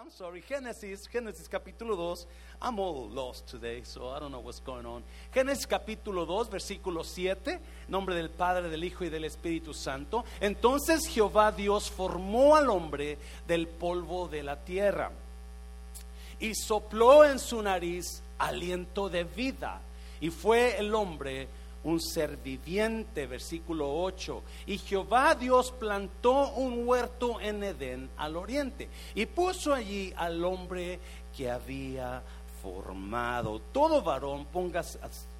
[0.00, 2.26] I'm sorry, Génesis, Génesis capítulo 2.
[2.62, 5.02] I'm all lost today, so I don't know what's going on.
[5.30, 10.24] Génesis capítulo 2, versículo 7, nombre del Padre, del Hijo y del Espíritu Santo.
[10.40, 15.10] Entonces Jehová Dios formó al hombre del polvo de la tierra
[16.38, 19.82] y sopló en su nariz aliento de vida
[20.18, 21.46] y fue el hombre
[21.84, 24.42] un ser viviente, versículo 8.
[24.66, 31.00] Y Jehová Dios plantó un huerto en Edén al oriente y puso allí al hombre
[31.36, 32.22] que había
[32.62, 33.60] formado.
[33.72, 34.82] Todo varón ponga,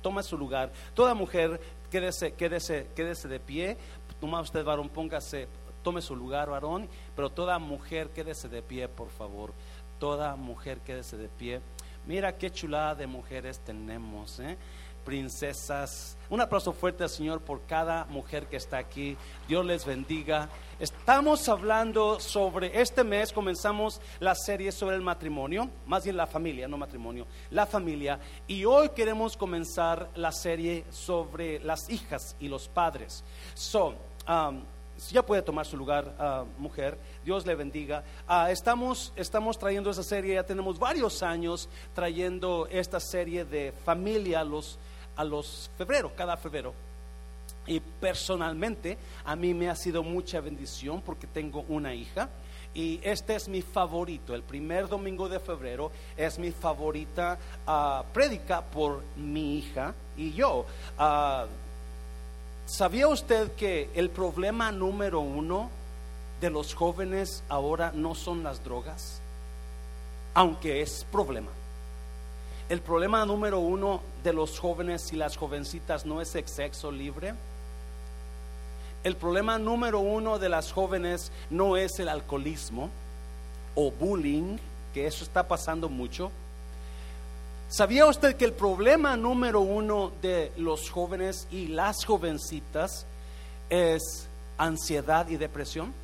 [0.01, 3.77] toma su lugar, toda mujer quédese, quédese, quédese de pie.
[4.21, 5.49] Toma usted varón, póngase,
[5.83, 9.53] tome su lugar varón, pero toda mujer quédese de pie, por favor.
[9.99, 11.61] Toda mujer quédese de pie.
[12.07, 14.57] Mira qué chulada de mujeres tenemos, ¿eh?
[15.01, 16.17] Princesas.
[16.29, 19.17] Un aplauso fuerte al Señor por cada mujer que está aquí.
[19.49, 20.49] Dios les bendiga.
[20.79, 26.69] Estamos hablando sobre, este mes comenzamos la serie sobre el matrimonio, más bien la familia,
[26.69, 28.19] no matrimonio, la familia.
[28.47, 33.25] Y hoy queremos comenzar la serie sobre las hijas y los padres.
[33.55, 33.95] So,
[34.29, 34.63] um,
[35.09, 36.99] ya puede tomar su lugar, uh, mujer.
[37.25, 38.05] Dios le bendiga.
[38.29, 44.45] Uh, estamos, estamos trayendo esa serie, ya tenemos varios años trayendo esta serie de familia
[44.45, 44.79] los
[45.21, 46.73] a los febrero, cada febrero.
[47.67, 48.97] Y personalmente
[49.27, 52.31] a mí me ha sido mucha bendición porque tengo una hija
[52.73, 54.35] y este es mi favorito.
[54.35, 60.65] El primer domingo de febrero es mi favorita uh, prédica por mi hija y yo.
[60.99, 61.47] Uh,
[62.65, 65.69] ¿Sabía usted que el problema número uno
[66.41, 69.21] de los jóvenes ahora no son las drogas?
[70.33, 71.51] Aunque es problema.
[72.71, 77.35] El problema número uno de los jóvenes y las jovencitas no es el sexo libre.
[79.03, 82.91] El problema número uno de las jóvenes no es el alcoholismo
[83.75, 84.59] o bullying,
[84.93, 86.31] que eso está pasando mucho.
[87.69, 93.07] ¿Sabía usted que el problema número uno de los jóvenes y las jovencitas
[93.71, 94.27] es
[94.59, 95.95] ansiedad y depresión?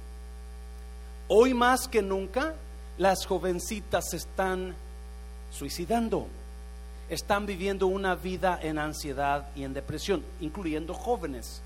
[1.29, 2.55] Hoy más que nunca
[2.99, 4.75] las jovencitas se están
[5.51, 6.29] suicidando
[7.09, 11.63] están viviendo una vida en ansiedad y en depresión, incluyendo jóvenes.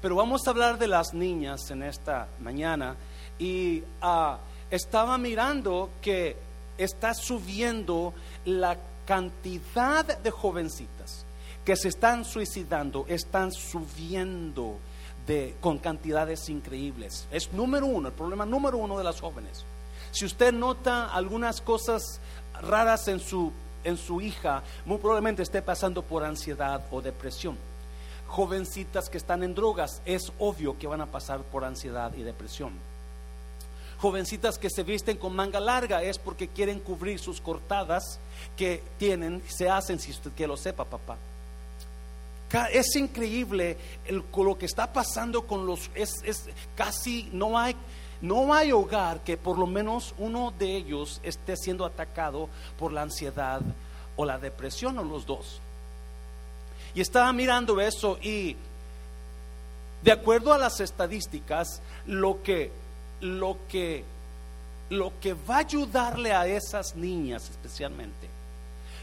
[0.00, 2.96] Pero vamos a hablar de las niñas en esta mañana
[3.38, 4.38] y ah,
[4.70, 6.36] estaba mirando que
[6.78, 8.14] está subiendo
[8.44, 11.26] la cantidad de jovencitas
[11.64, 14.78] que se están suicidando, están subiendo
[15.60, 17.26] con cantidades increíbles.
[17.30, 19.64] Es número uno, el problema número uno de las jóvenes.
[20.10, 22.02] Si usted nota algunas cosas
[22.60, 23.52] raras en su
[23.84, 27.56] en su hija muy probablemente esté pasando por ansiedad o depresión.
[28.28, 32.72] Jovencitas que están en drogas, es obvio que van a pasar por ansiedad y depresión.
[33.98, 38.18] Jovencitas que se visten con manga larga es porque quieren cubrir sus cortadas
[38.56, 41.18] que tienen, se hacen, si usted que lo sepa, papá.
[42.72, 43.76] Es increíble
[44.08, 47.76] lo que está pasando con los, es, es casi no hay
[48.20, 52.48] no hay hogar que por lo menos uno de ellos esté siendo atacado
[52.78, 53.62] por la ansiedad
[54.16, 55.60] o la depresión o los dos.
[56.94, 58.56] Y estaba mirando eso y
[60.02, 62.72] de acuerdo a las estadísticas, lo que
[63.20, 64.04] lo que
[64.88, 68.28] lo que va a ayudarle a esas niñas especialmente,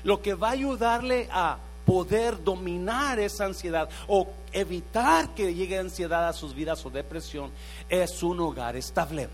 [0.03, 1.57] lo que va a ayudarle a
[1.87, 7.49] poder dominar esa ansiedad o evitar que llegue ansiedad a sus vidas o depresión
[7.87, 9.29] es un hogar estable.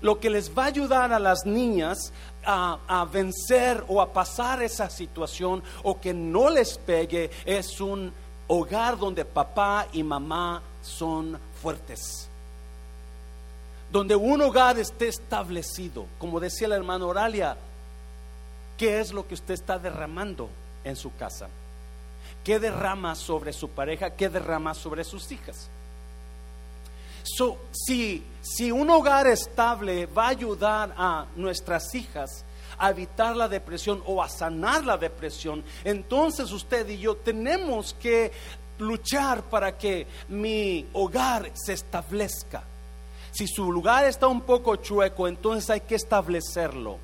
[0.00, 2.12] Lo que les va a ayudar a las niñas
[2.46, 8.12] a, vencer o a pasar esa situación o que no les pegue es un
[8.46, 12.28] hogar donde papá y mamá son fuertes.
[13.90, 16.06] Donde un hogar esté establecido.
[16.18, 17.56] Como decía el hermano Oralia,
[18.76, 20.48] ¿Qué es lo que usted está derramando
[20.82, 21.48] en su casa?
[22.42, 24.10] ¿Qué derrama sobre su pareja?
[24.10, 25.70] ¿Qué derrama sobre sus hijas?
[27.72, 32.44] si, si un hogar estable va a ayudar a nuestras hijas
[32.76, 38.32] a evitar la depresión o a sanar la depresión, entonces usted y yo tenemos que
[38.78, 42.62] luchar para que mi hogar se establezca.
[43.30, 46.98] Si su lugar está un poco chueco, entonces hay que establecerlo.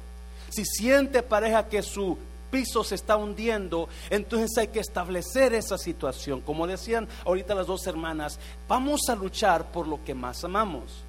[0.51, 2.19] Si siente pareja que su
[2.51, 6.41] piso se está hundiendo, entonces hay que establecer esa situación.
[6.41, 8.39] Como decían ahorita las dos hermanas,
[8.69, 11.05] vamos a luchar por lo que más amamos.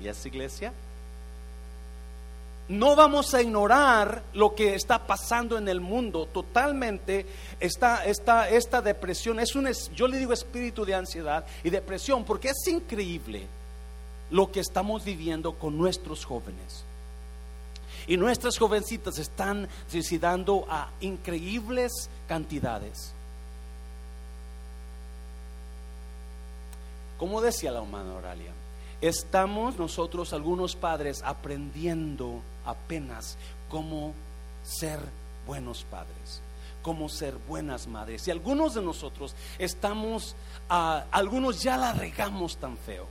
[0.00, 0.72] ¿Y esa iglesia?
[2.68, 7.24] No vamos a ignorar lo que está pasando en el mundo totalmente.
[7.58, 12.50] Esta, esta, esta depresión es un, yo le digo espíritu de ansiedad y depresión porque
[12.50, 13.46] es increíble
[14.30, 16.84] lo que estamos viviendo con nuestros jóvenes.
[18.08, 23.12] Y nuestras jovencitas están suicidando a increíbles cantidades.
[27.18, 28.52] Como decía la humana Oralia,
[29.02, 33.36] estamos nosotros, algunos padres, aprendiendo apenas
[33.68, 34.14] cómo
[34.62, 35.00] ser
[35.46, 36.40] buenos padres,
[36.80, 38.26] cómo ser buenas madres.
[38.26, 40.34] Y algunos de nosotros estamos,
[40.70, 43.06] ah, algunos ya la regamos tan feo.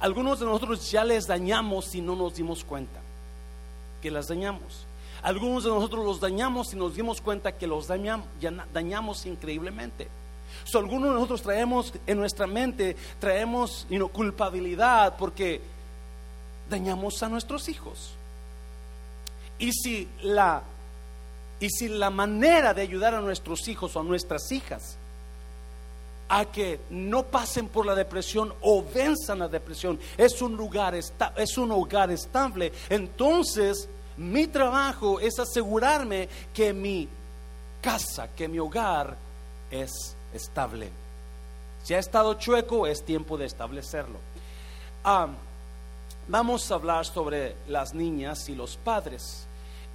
[0.00, 3.03] Algunos de nosotros ya les dañamos si no nos dimos cuenta
[4.04, 4.84] que las dañamos.
[5.22, 8.26] Algunos de nosotros los dañamos y nos dimos cuenta que los dañamos,
[8.74, 10.08] dañamos increíblemente.
[10.64, 15.62] So, algunos de nosotros traemos en nuestra mente, traemos culpabilidad porque
[16.68, 18.12] dañamos a nuestros hijos.
[19.58, 20.62] Y si la
[21.60, 24.98] y si la manera de ayudar a nuestros hijos o a nuestras hijas
[26.28, 31.56] a que no pasen por la depresión o venzan la depresión es un lugar es
[31.56, 37.08] un hogar estable, entonces mi trabajo es asegurarme que mi
[37.80, 39.16] casa, que mi hogar
[39.70, 39.90] es
[40.32, 40.90] estable.
[41.82, 44.18] Si ha estado chueco, es tiempo de establecerlo.
[45.02, 45.28] Ah,
[46.28, 49.46] vamos a hablar sobre las niñas y los padres.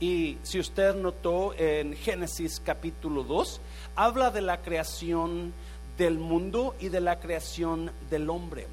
[0.02, 3.62] Y si usted notó en Génesis capítulo 2,
[3.96, 5.54] habla de la creación
[5.98, 8.68] del mundo y de la creación del hombre.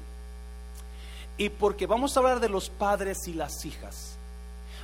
[1.37, 4.16] Y porque vamos a hablar de los padres y las hijas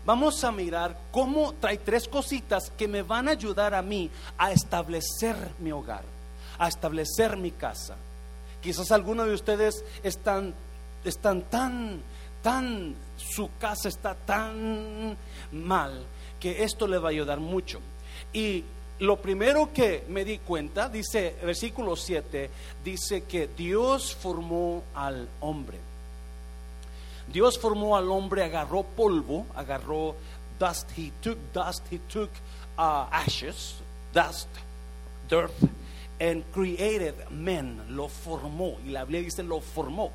[0.05, 4.51] vamos a mirar cómo trae tres cositas que me van a ayudar a mí a
[4.51, 6.03] establecer mi hogar,
[6.57, 7.95] a establecer mi casa.
[8.61, 10.53] Quizás algunos de ustedes están,
[11.03, 12.01] están tan,
[12.41, 15.17] tan, su casa está tan
[15.51, 16.05] mal
[16.39, 17.79] que esto le va a ayudar mucho.
[18.31, 18.63] Y
[18.99, 22.49] lo primero que me di cuenta, dice versículo 7,
[22.83, 25.92] dice que Dios formó al hombre.
[27.31, 30.15] Dios formó al hombre, agarró polvo, agarró
[30.59, 32.29] dust, he took dust, he took
[32.77, 33.75] uh, ashes,
[34.13, 34.47] dust,
[35.29, 35.53] dirt,
[36.19, 38.77] and created men, lo formó.
[38.85, 40.11] Y la Biblia dice lo formó.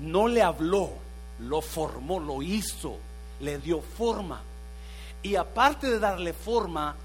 [0.00, 0.90] No le habló,
[1.40, 2.96] lo formó, lo hizo,
[3.40, 4.40] le dio forma.
[5.22, 6.96] Y aparte de darle forma,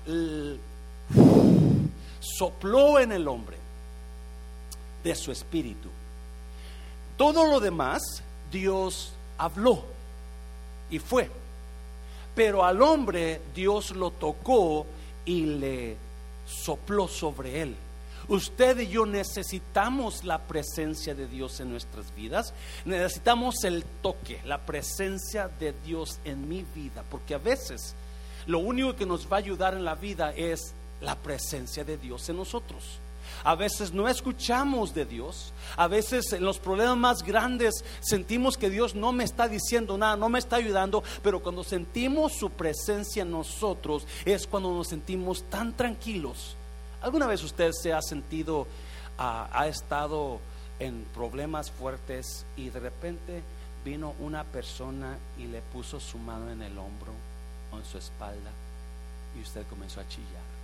[2.20, 3.58] sopló en el hombre
[5.04, 5.90] de su espíritu.
[7.16, 8.02] Todo lo demás
[8.52, 9.84] Dios habló
[10.90, 11.30] y fue.
[12.36, 14.86] Pero al hombre Dios lo tocó
[15.26, 15.98] y le
[16.46, 17.76] sopló sobre él.
[18.28, 22.54] Usted y yo necesitamos la presencia de Dios en nuestras vidas.
[22.86, 27.04] Necesitamos el toque, la presencia de Dios en mi vida.
[27.10, 27.96] Porque a veces
[28.46, 32.30] lo único que nos va a ayudar en la vida es la presencia de Dios
[32.30, 33.00] en nosotros.
[33.44, 35.54] A veces no escuchamos de Dios.
[35.78, 40.16] A veces en los problemas más grandes sentimos que Dios no me está diciendo nada,
[40.16, 41.04] no me está ayudando.
[41.22, 46.56] Pero cuando sentimos su presencia en nosotros es cuando nos sentimos tan tranquilos.
[47.02, 48.68] ¿Alguna vez usted se ha sentido,
[49.18, 50.40] ah, ha estado
[50.80, 53.44] en problemas fuertes y de repente
[53.86, 57.14] vino una persona y le puso su mano en el hombro
[57.72, 58.52] o en su espalda
[59.38, 60.59] y usted comenzó a chillar?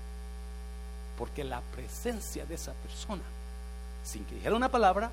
[1.17, 3.23] Porque la presencia de esa persona,
[4.03, 5.11] sin que dijera una palabra,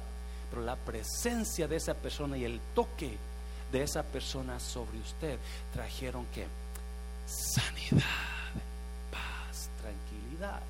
[0.51, 3.17] pero la presencia de esa persona y el toque
[3.71, 5.39] de esa persona sobre usted
[5.73, 6.47] trajeron que
[7.27, 8.05] sanidad,
[9.11, 10.61] paz, tranquilidad.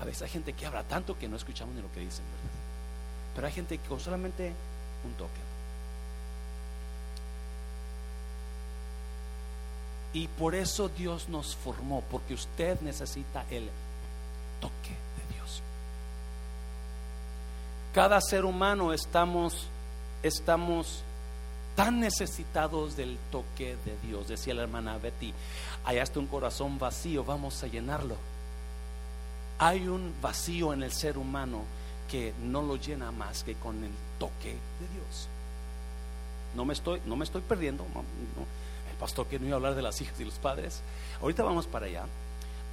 [0.00, 2.50] A veces hay gente que habla tanto que no escuchamos ni lo que dicen, ¿verdad?
[3.34, 4.52] Pero hay gente que con solamente
[5.04, 5.50] un toque.
[10.12, 13.70] Y por eso Dios nos formó, porque usted necesita el
[14.60, 15.62] toque de Dios.
[17.94, 19.68] Cada ser humano estamos,
[20.22, 21.02] estamos
[21.74, 24.28] tan necesitados del toque de Dios.
[24.28, 25.32] Decía la hermana Betty,
[25.84, 28.16] hay hasta un corazón vacío, vamos a llenarlo.
[29.58, 31.62] Hay un vacío en el ser humano
[32.10, 35.28] que no lo llena más que con el toque de Dios.
[36.54, 37.84] No me estoy, no me estoy perdiendo.
[37.84, 40.82] el pastor que no iba a hablar de las hijas y los padres.
[41.20, 42.04] Ahorita vamos para allá.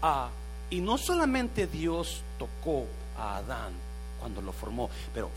[0.01, 0.29] Ah,
[0.69, 2.86] y no solamente Dios tocó
[3.17, 3.74] a Adán
[4.19, 5.29] cuando lo formó, pero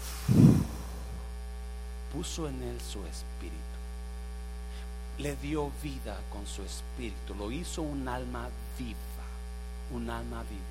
[2.12, 3.56] puso en él su espíritu.
[5.18, 7.34] Le dio vida con su espíritu.
[7.34, 8.99] Lo hizo un alma viva,
[9.92, 10.70] un alma viviente.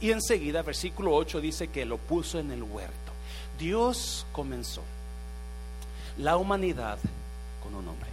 [0.00, 3.12] Y enseguida, versículo 8 dice que lo puso en el huerto.
[3.58, 4.82] Dios comenzó
[6.18, 6.98] la humanidad
[7.62, 8.10] con un hombre.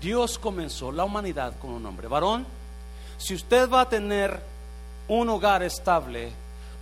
[0.00, 2.06] Dios comenzó la humanidad con un hombre.
[2.06, 2.46] Varón,
[3.18, 4.40] si usted va a tener
[5.08, 6.30] un hogar estable,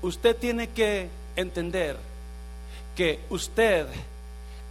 [0.03, 1.97] usted tiene que entender
[2.95, 3.87] que usted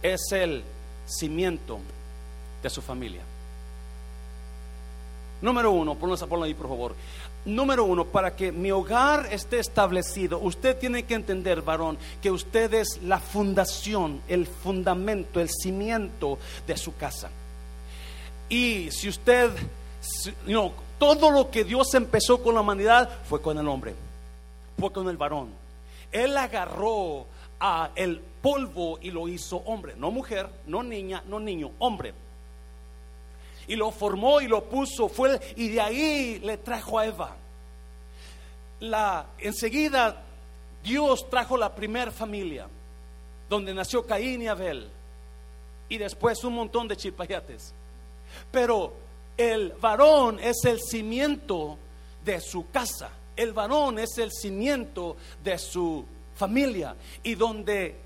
[0.02, 0.62] es el
[1.06, 1.78] cimiento
[2.62, 3.22] de su familia.
[5.42, 6.94] Número uno, ponlo, ponlo ahí por favor.
[7.44, 12.74] Número uno, para que mi hogar esté establecido, usted tiene que entender, varón, que usted
[12.74, 17.30] es la fundación, el fundamento, el cimiento de su casa.
[18.48, 19.50] Y si usted,
[20.46, 23.94] no, todo lo que Dios empezó con la humanidad fue con el hombre,
[24.78, 25.50] fue con el varón.
[26.12, 27.26] Él agarró
[27.60, 32.14] a el polvo y lo hizo hombre, no mujer, no niña, no niño, hombre.
[33.68, 37.36] Y lo formó y lo puso, fue y de ahí le trajo a Eva.
[38.80, 40.22] La enseguida
[40.82, 42.68] Dios trajo la primera familia
[43.48, 44.88] donde nació Caín y Abel
[45.88, 47.74] y después un montón de chilpayates.
[48.50, 48.92] Pero
[49.36, 51.78] el varón es el cimiento
[52.24, 53.10] de su casa.
[53.36, 56.96] El varón es el cimiento de su familia.
[57.22, 57.96] Y donde,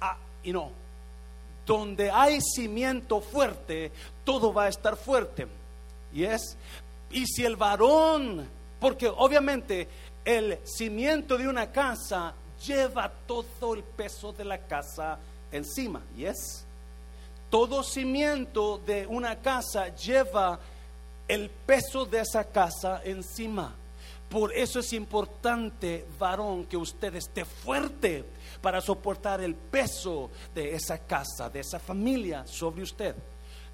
[0.00, 0.70] ah, y no,
[1.66, 3.92] donde hay cimiento fuerte,
[4.24, 5.46] todo va a estar fuerte.
[6.12, 6.56] Y es,
[7.10, 8.48] y si el varón,
[8.80, 9.88] porque obviamente
[10.24, 12.34] el cimiento de una casa
[12.66, 15.18] lleva todo el peso de la casa
[15.50, 16.02] encima.
[16.16, 16.64] Y es,
[17.50, 20.58] todo cimiento de una casa lleva
[21.26, 23.74] el peso de esa casa encima.
[24.28, 28.24] Por eso es importante, varón, que usted esté fuerte
[28.60, 33.14] para soportar el peso de esa casa, de esa familia sobre usted.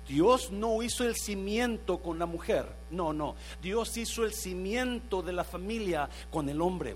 [0.06, 3.34] Dios no hizo el cimiento con la mujer, no, no.
[3.62, 6.94] Dios hizo el cimiento de la familia con el hombre.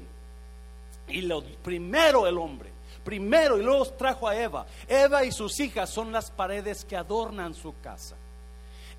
[1.08, 2.70] Y lo primero el hombre,
[3.08, 4.66] primero y luego trajo a Eva.
[4.86, 8.16] Eva y sus hijas son las paredes que adornan su casa.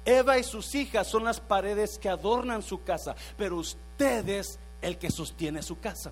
[0.03, 4.97] Eva y sus hijas son las paredes que adornan su casa, pero usted es el
[4.97, 6.11] que sostiene su casa.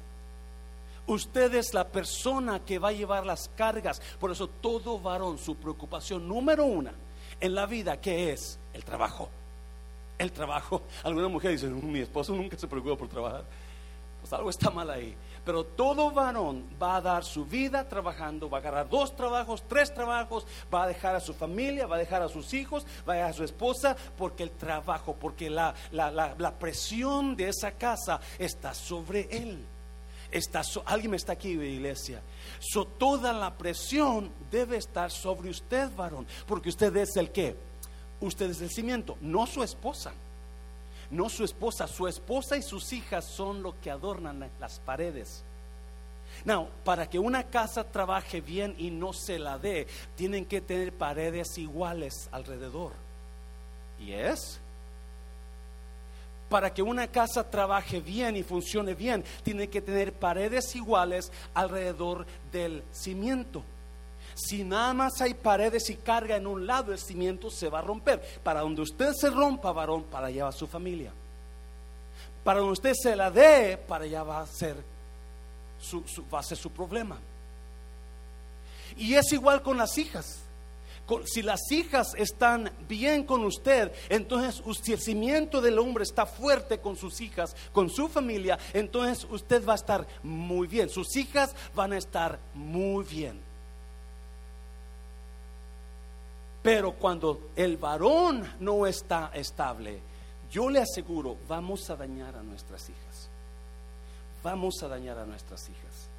[1.08, 4.00] Usted es la persona que va a llevar las cargas.
[4.20, 6.94] Por eso todo varón, su preocupación número una
[7.40, 9.28] en la vida, que es el trabajo.
[10.20, 10.84] El trabajo.
[11.04, 13.44] Alguna mujer dice, mi esposo nunca se preocupa por trabajar.
[14.28, 15.16] Pues algo está mal ahí.
[15.46, 19.94] Pero todo varón va a dar su vida trabajando, va a agarrar dos trabajos, tres
[19.94, 23.16] trabajos, va a dejar a su familia, va a dejar a sus hijos, va a
[23.16, 25.74] dejar a su esposa, porque el trabajo, porque la,
[26.60, 29.66] presión de esa casa está sobre él.
[30.30, 32.22] Está alguien está aquí, iglesia.
[32.60, 37.56] So, toda la presión debe estar sobre usted, varón, porque usted es el que,
[38.20, 40.12] usted es el cimiento, no su esposa
[41.10, 45.44] no su esposa, su esposa y sus hijas son lo que adornan las paredes.
[46.46, 50.94] Now, para que una casa trabaje bien y no se la dé, tienen que tener
[50.94, 52.92] paredes iguales alrededor.
[54.00, 54.60] ¿Y es?
[56.50, 62.26] Para que una casa trabaje bien y funcione bien, tiene que tener paredes iguales alrededor
[62.52, 63.64] del cimiento.
[64.38, 67.82] Si nada más hay paredes y carga en un lado, el cimiento se va a
[67.82, 68.22] romper.
[68.44, 71.12] Para donde usted se rompa, varón, para allá va su familia.
[72.44, 74.76] Para donde usted se la dé, para allá va a ser
[75.82, 77.18] su, va a ser su problema.
[78.96, 80.44] Y es igual con las hijas.
[81.26, 86.80] Si las hijas están bien con usted, entonces si el cimiento del hombre está fuerte
[86.80, 90.90] con sus hijas, con su familia, entonces usted va a estar muy bien.
[90.90, 93.47] Sus hijas van a estar muy bien.
[96.68, 100.02] Pero cuando el varón no está estable,
[100.52, 103.30] yo le aseguro, vamos a dañar a nuestras hijas.
[104.44, 106.10] Vamos a dañar a nuestras hijas.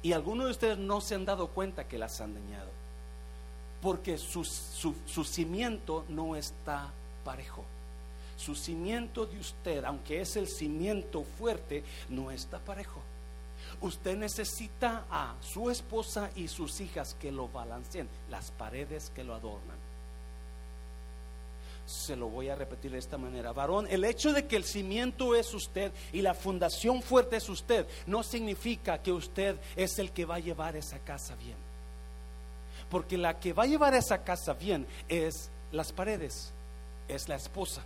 [0.00, 2.70] Y algunos de ustedes no se han dado cuenta que las han dañado.
[3.82, 6.92] Porque su, su cimiento no está
[7.24, 7.64] parejo.
[8.36, 13.00] Su cimiento de usted, aunque es el cimiento fuerte, no está parejo
[13.80, 19.34] usted necesita a su esposa y sus hijas que lo balanceen, las paredes que lo
[19.34, 19.76] adornan.
[21.86, 23.52] Se lo voy a repetir de esta manera.
[23.52, 27.86] Varón, el hecho de que el cimiento es usted y la fundación fuerte es usted,
[28.06, 31.56] no significa que usted es el que va a llevar esa casa bien.
[32.88, 36.52] Porque la que va a llevar esa casa bien es las paredes,
[37.08, 37.82] es la esposa.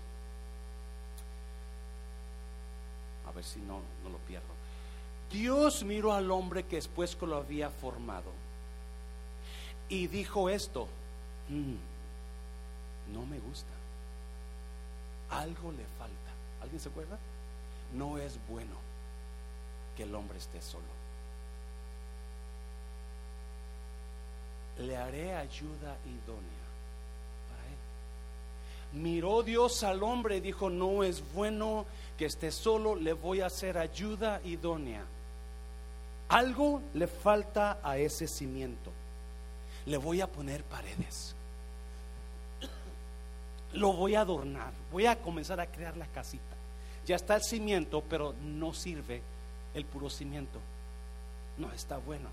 [3.26, 4.57] A ver si no, no lo pierdo.
[5.30, 8.32] Dios miró al hombre que después que lo había formado
[9.88, 10.86] y dijo esto,
[11.48, 13.72] mm, no me gusta,
[15.30, 16.14] algo le falta.
[16.62, 17.18] ¿Alguien se acuerda?
[17.94, 18.74] No es bueno
[19.96, 20.84] que el hombre esté solo.
[24.78, 26.58] Le haré ayuda idónea.
[28.92, 31.84] Miró Dios al hombre y dijo, no es bueno
[32.16, 35.04] que esté solo, le voy a hacer ayuda idónea
[36.28, 38.92] algo le falta a ese cimiento.
[39.86, 41.34] Le voy a poner paredes.
[43.72, 44.72] Lo voy a adornar.
[44.92, 46.44] Voy a comenzar a crear la casita.
[47.06, 49.22] Ya está el cimiento, pero no sirve
[49.74, 50.58] el puro cimiento.
[51.56, 52.28] No está bueno.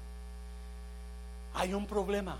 [1.53, 2.37] Hay un problema.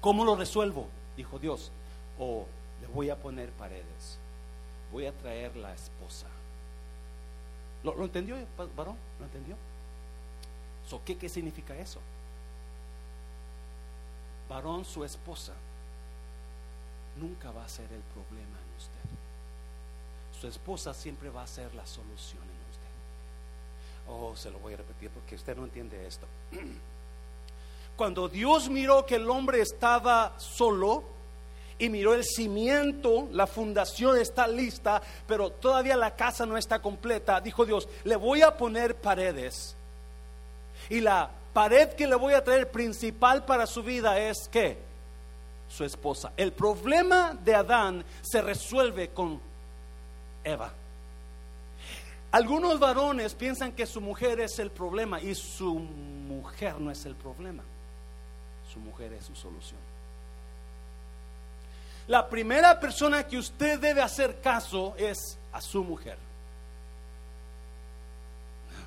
[0.00, 0.88] ¿Cómo lo resuelvo?
[1.16, 1.70] Dijo Dios.
[2.18, 2.46] O
[2.80, 4.18] le voy a poner paredes.
[4.92, 6.26] Voy a traer la esposa.
[7.84, 8.36] ¿Lo, entendió,
[8.76, 8.96] varón?
[9.18, 9.56] ¿Lo entendió?
[11.04, 12.00] ¿Qué, ¿Qué significa eso?
[14.48, 15.52] Varón, su esposa
[17.20, 20.40] nunca va a ser el problema en usted.
[20.40, 24.08] Su esposa siempre va a ser la solución en usted.
[24.08, 26.26] Oh, se lo voy a repetir porque usted no entiende esto.
[27.96, 31.04] Cuando Dios miró que el hombre estaba solo,
[31.80, 37.40] y miró el cimiento, la fundación está lista, pero todavía la casa no está completa.
[37.40, 39.74] Dijo Dios, le voy a poner paredes.
[40.90, 44.76] Y la pared que le voy a traer principal para su vida es que
[45.68, 46.32] su esposa.
[46.36, 49.40] El problema de Adán se resuelve con
[50.42, 50.72] Eva.
[52.32, 57.14] Algunos varones piensan que su mujer es el problema y su mujer no es el
[57.14, 57.62] problema.
[58.72, 59.78] Su mujer es su solución.
[62.08, 66.18] La primera persona que usted debe hacer caso es a su mujer.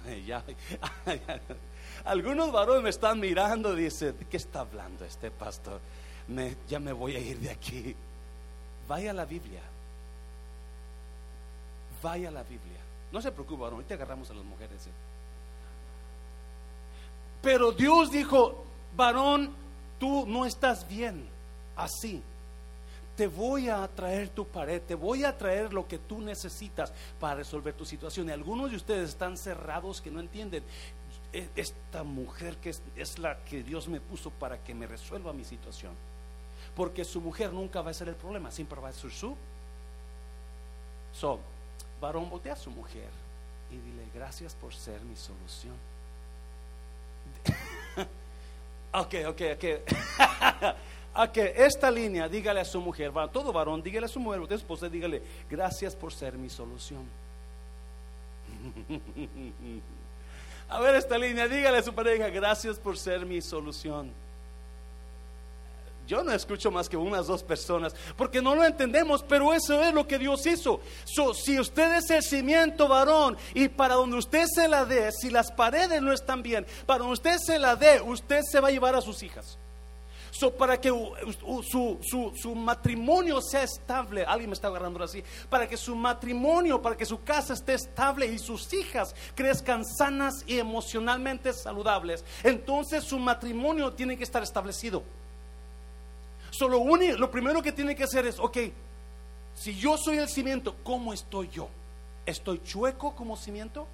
[2.05, 5.79] algunos varones me están mirando y dicen, ¿de qué está hablando este pastor?
[6.69, 7.95] ya me voy a ir de aquí.
[8.87, 9.61] Vaya a la Biblia.
[12.01, 12.79] Vaya a la Biblia.
[13.11, 14.87] No se preocupe, varón, ahorita agarramos a las mujeres.
[14.87, 14.91] ¿eh?
[17.41, 18.63] Pero Dios dijo,
[18.95, 19.53] varón,
[19.99, 21.27] tú no estás bien
[21.75, 22.23] así
[23.15, 27.35] te voy a traer tu pared, te voy a traer lo que tú necesitas para
[27.35, 28.29] resolver tu situación.
[28.29, 30.63] Y algunos de ustedes están cerrados que no entienden.
[31.33, 35.43] E, esta mujer que es, la que Dios me puso para que me resuelva mi
[35.43, 35.93] situación.
[36.75, 39.35] Porque su mujer nunca va a ser el problema, siempre va a ser su.
[41.11, 41.39] So,
[41.99, 43.09] varón, voltea a su mujer
[43.71, 45.75] y dile, gracias por ser mi solución.
[48.93, 49.65] ok, ok, ok.
[51.33, 54.87] que esta línea, dígale a su mujer, todo varón, dígale a su mujer, usted esposa,
[54.87, 57.03] dígale, gracias por ser mi solución.
[60.69, 64.11] a ver esta línea, dígale a su pareja, gracias por ser mi solución.
[66.05, 69.93] Yo no escucho más que unas dos personas, porque no lo entendemos, pero eso es
[69.93, 70.81] lo que Dios hizo.
[71.05, 75.51] si usted es el cimiento varón y para donde usted se la dé, si las
[75.51, 78.95] paredes no están bien, para donde usted se la dé, usted se va a llevar
[78.95, 79.57] a sus hijas.
[80.35, 85.95] So, para que su, matrimonio sea estable, alguien me está agarrando así, para que su
[85.95, 92.25] matrimonio, para que su casa esté estable y sus hijas crezcan sanas y emocionalmente saludables,
[92.41, 95.03] entonces su matrimonio tiene que estar establecido.
[96.49, 98.57] Solo único, lo primero que tiene que hacer es, ok,
[99.53, 101.69] si yo soy el cimiento, ¿cómo estoy yo?
[102.25, 103.85] ¿Estoy chueco como cimiento?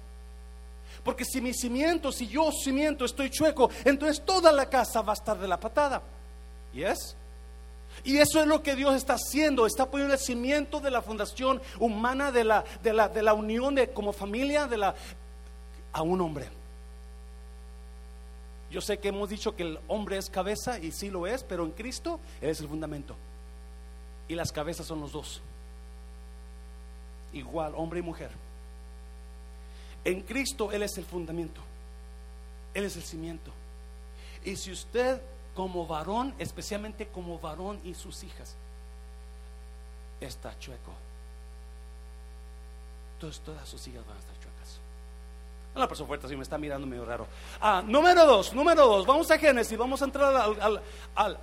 [1.04, 5.16] Porque si mi cimiento, si yo cimiento estoy chueco, entonces toda la casa va a
[5.16, 6.02] estar de la patada.
[6.72, 7.16] Yes?
[8.04, 11.60] Y eso es lo que Dios está haciendo, está poniendo el cimiento de la fundación
[11.78, 14.94] humana, de la, de la, de la unión de, como familia de la,
[15.92, 16.48] a un hombre.
[18.70, 21.64] Yo sé que hemos dicho que el hombre es cabeza y sí lo es, pero
[21.64, 23.16] en Cristo Él es el fundamento.
[24.28, 25.42] Y las cabezas son los dos.
[27.32, 28.30] Igual, hombre y mujer.
[30.04, 31.60] En Cristo Él es el fundamento.
[32.72, 33.50] Él es el cimiento.
[34.44, 35.20] Y si usted
[35.60, 38.56] como varón, especialmente como varón y sus hijas,
[40.18, 40.90] está chueco.
[43.16, 44.80] Entonces todas sus hijas van a estar chuecas.
[45.74, 47.26] Una persona fuerte así me está mirando medio raro.
[47.60, 50.82] Ah, número dos, número dos, vamos a Génesis, vamos a entrar al,
[51.14, 51.38] al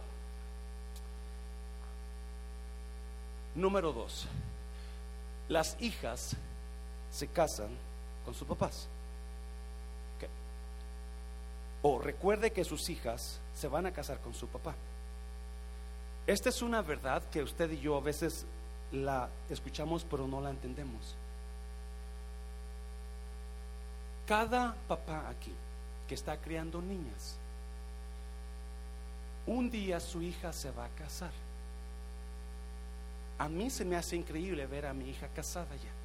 [3.53, 4.25] número dos.
[5.47, 6.35] Las hijas
[7.11, 7.69] se casan
[8.25, 8.87] con sus papás.
[11.81, 14.75] O recuerde que sus hijas se van a casar con su papá.
[16.25, 18.45] Esta es una verdad que usted y yo a veces
[18.91, 21.15] la escuchamos pero no la entendemos.
[24.27, 25.53] Cada papá aquí
[26.07, 27.37] que está criando niñas,
[29.45, 31.31] un día su hija se va a casar.
[33.37, 35.96] A mí se me hace increíble ver a mi hija casada ya.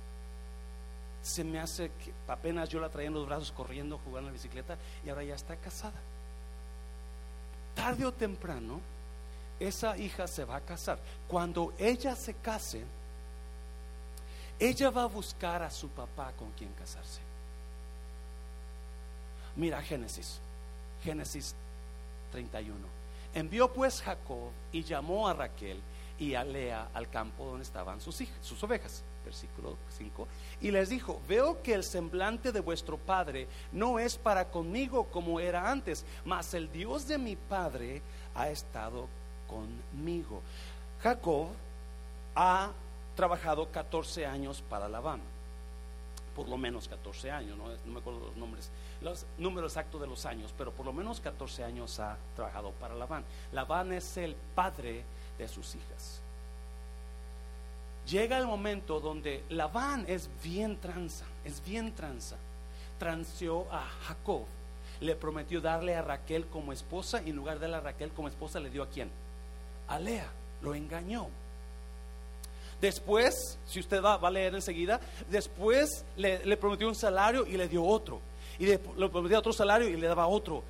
[1.22, 4.42] Se me hace que apenas yo la traía en los brazos corriendo, jugando en la
[4.42, 6.00] bicicleta y ahora ya está casada
[7.74, 8.80] tarde o temprano,
[9.58, 10.98] esa hija se va a casar.
[11.28, 12.84] Cuando ella se case,
[14.58, 17.20] ella va a buscar a su papá con quien casarse.
[19.56, 20.40] Mira Génesis.
[21.02, 21.54] Génesis
[22.30, 22.78] 31.
[23.34, 25.80] Envió pues Jacob y llamó a Raquel
[26.18, 29.02] y a Lea al campo donde estaban sus, hijas, sus ovejas.
[29.24, 30.26] Versículo 5.
[30.60, 35.40] Y les dijo, veo que el semblante de vuestro padre no es para conmigo como
[35.40, 38.02] era antes, mas el Dios de mi padre
[38.34, 39.08] ha estado
[39.48, 40.42] conmigo.
[41.02, 41.48] Jacob
[42.34, 42.70] ha
[43.14, 45.20] trabajado 14 años para Labán,
[46.34, 50.24] por lo menos 14 años, no, me acuerdo los nombres, los números exactos de los
[50.24, 53.24] años, pero por lo menos 14 años ha trabajado para Labán.
[53.52, 55.04] Labán es el padre
[55.38, 56.21] de sus hijas.
[58.08, 62.36] Llega el momento donde Labán es bien tranza, es bien tranza.
[62.98, 64.44] Transió a Jacob,
[65.00, 68.28] le prometió darle a Raquel como esposa y en lugar de darle a Raquel como
[68.28, 69.10] esposa le dio a quién?
[69.88, 70.30] A Lea,
[70.62, 71.28] lo engañó.
[72.80, 77.84] Después, si usted va, a leer enseguida, después le, prometió un salario y le dio
[77.84, 78.20] otro.
[78.58, 80.64] Y le, prometió otro salario y le daba otro.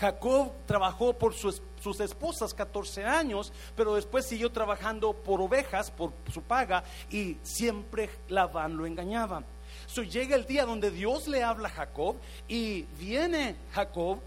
[0.00, 1.60] Jacob trabajó por sus,
[2.00, 8.78] esposas 14 años, pero después siguió trabajando por ovejas, por su paga, y siempre Labán
[8.78, 9.44] lo engañaba.
[9.86, 12.16] So, llega el día donde Dios le habla a Jacob
[12.48, 14.20] y viene Jacob,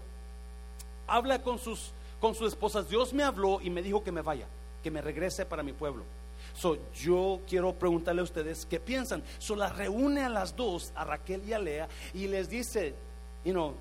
[1.08, 2.88] habla con sus, con sus esposas.
[2.88, 4.46] Dios me habló y me dijo que me vaya,
[4.80, 6.04] que me regrese para mi pueblo.
[6.54, 9.24] So, yo quiero preguntarle a ustedes qué piensan.
[9.38, 12.94] So, las reúne a las dos, a Raquel y a Lea, y les dice,
[13.44, 13.74] you know,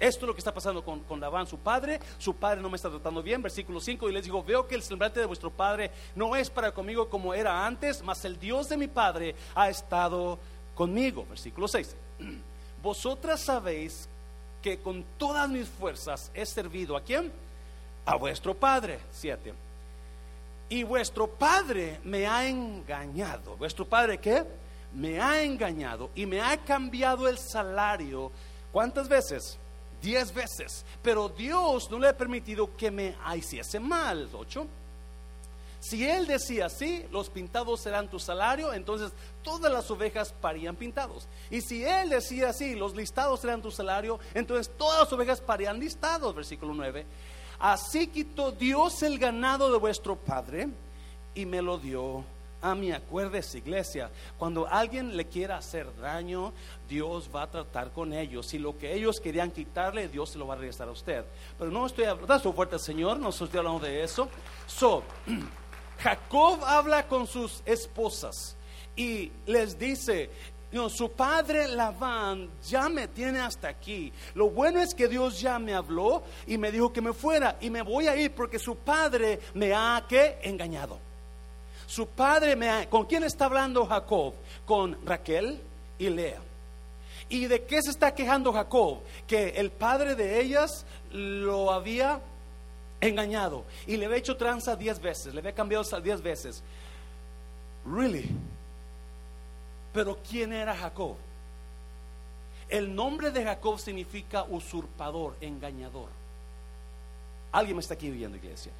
[0.00, 1.98] esto es lo que está pasando con, con Labán, su padre.
[2.18, 3.42] Su padre no me está tratando bien.
[3.42, 4.08] Versículo 5.
[4.08, 7.34] Y les digo: Veo que el semblante de vuestro padre no es para conmigo como
[7.34, 10.38] era antes, mas el Dios de mi padre ha estado
[10.74, 11.26] conmigo.
[11.28, 11.96] Versículo 6.
[12.82, 14.08] Vosotras sabéis
[14.62, 17.32] que con todas mis fuerzas he servido a quién?
[18.06, 19.00] A vuestro padre.
[19.10, 19.52] 7.
[20.68, 23.56] Y vuestro padre me ha engañado.
[23.56, 24.44] ¿Vuestro padre qué?
[24.92, 28.30] Me ha engañado y me ha cambiado el salario.
[28.70, 29.58] ¿Cuántas veces?
[30.02, 34.28] Diez veces, pero Dios no le ha permitido que me hiciese mal.
[34.32, 34.66] Ocho.
[35.80, 39.12] Si él decía así, los pintados serán tu salario, entonces
[39.44, 41.28] todas las ovejas parían pintados.
[41.50, 45.78] Y si él decía así, los listados serán tu salario, entonces todas las ovejas parían
[45.78, 46.34] listados.
[46.34, 47.06] Versículo 9.
[47.60, 50.68] Así quitó Dios el ganado de vuestro padre
[51.34, 52.24] y me lo dio
[52.60, 56.52] a mí, acuérdese, iglesia, cuando alguien le quiera hacer daño,
[56.88, 58.46] Dios va a tratar con ellos.
[58.46, 61.24] Si lo que ellos querían quitarle, Dios se lo va a regresar a usted.
[61.56, 64.28] Pero no estoy hablando, su fuerte Señor, no estoy hablando de eso.
[64.66, 65.04] So,
[65.98, 68.56] Jacob habla con sus esposas
[68.96, 70.30] y les dice,
[70.72, 74.12] no, su padre Labán ya me tiene hasta aquí.
[74.34, 77.70] Lo bueno es que Dios ya me habló y me dijo que me fuera y
[77.70, 81.07] me voy a ir porque su padre me ha que engañado.
[81.88, 84.34] Su padre me ¿Con quién está hablando Jacob?
[84.66, 85.58] Con Raquel
[85.98, 86.38] y Lea.
[87.30, 89.00] ¿Y de qué se está quejando Jacob?
[89.26, 92.20] Que el padre de ellas lo había
[93.00, 96.62] engañado y le había hecho tranza diez veces, le había cambiado diez veces.
[97.86, 98.28] Really?
[99.94, 101.16] Pero ¿quién era Jacob?
[102.68, 106.10] El nombre de Jacob significa usurpador, engañador.
[107.50, 108.72] Alguien me está aquí viendo, iglesia.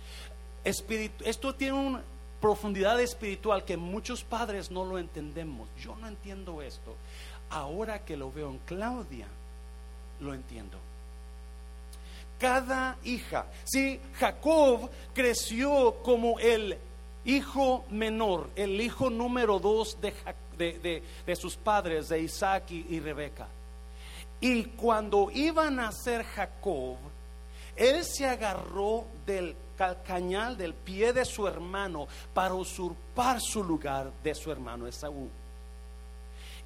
[0.62, 5.68] esto tiene un profundidad espiritual que muchos padres no lo entendemos.
[5.78, 6.94] Yo no entiendo esto.
[7.50, 9.26] Ahora que lo veo en Claudia,
[10.20, 10.78] lo entiendo.
[12.38, 16.78] Cada hija, si Jacob creció como el
[17.24, 23.48] hijo menor, el hijo número dos de, de, sus padres, de Isaac y, y Rebeca.
[24.40, 26.96] Y cuando iba a nacer Jacob,
[27.74, 29.56] él se agarró del
[30.04, 35.28] cañal del pie de su hermano para usurpar su lugar de su hermano Esaú.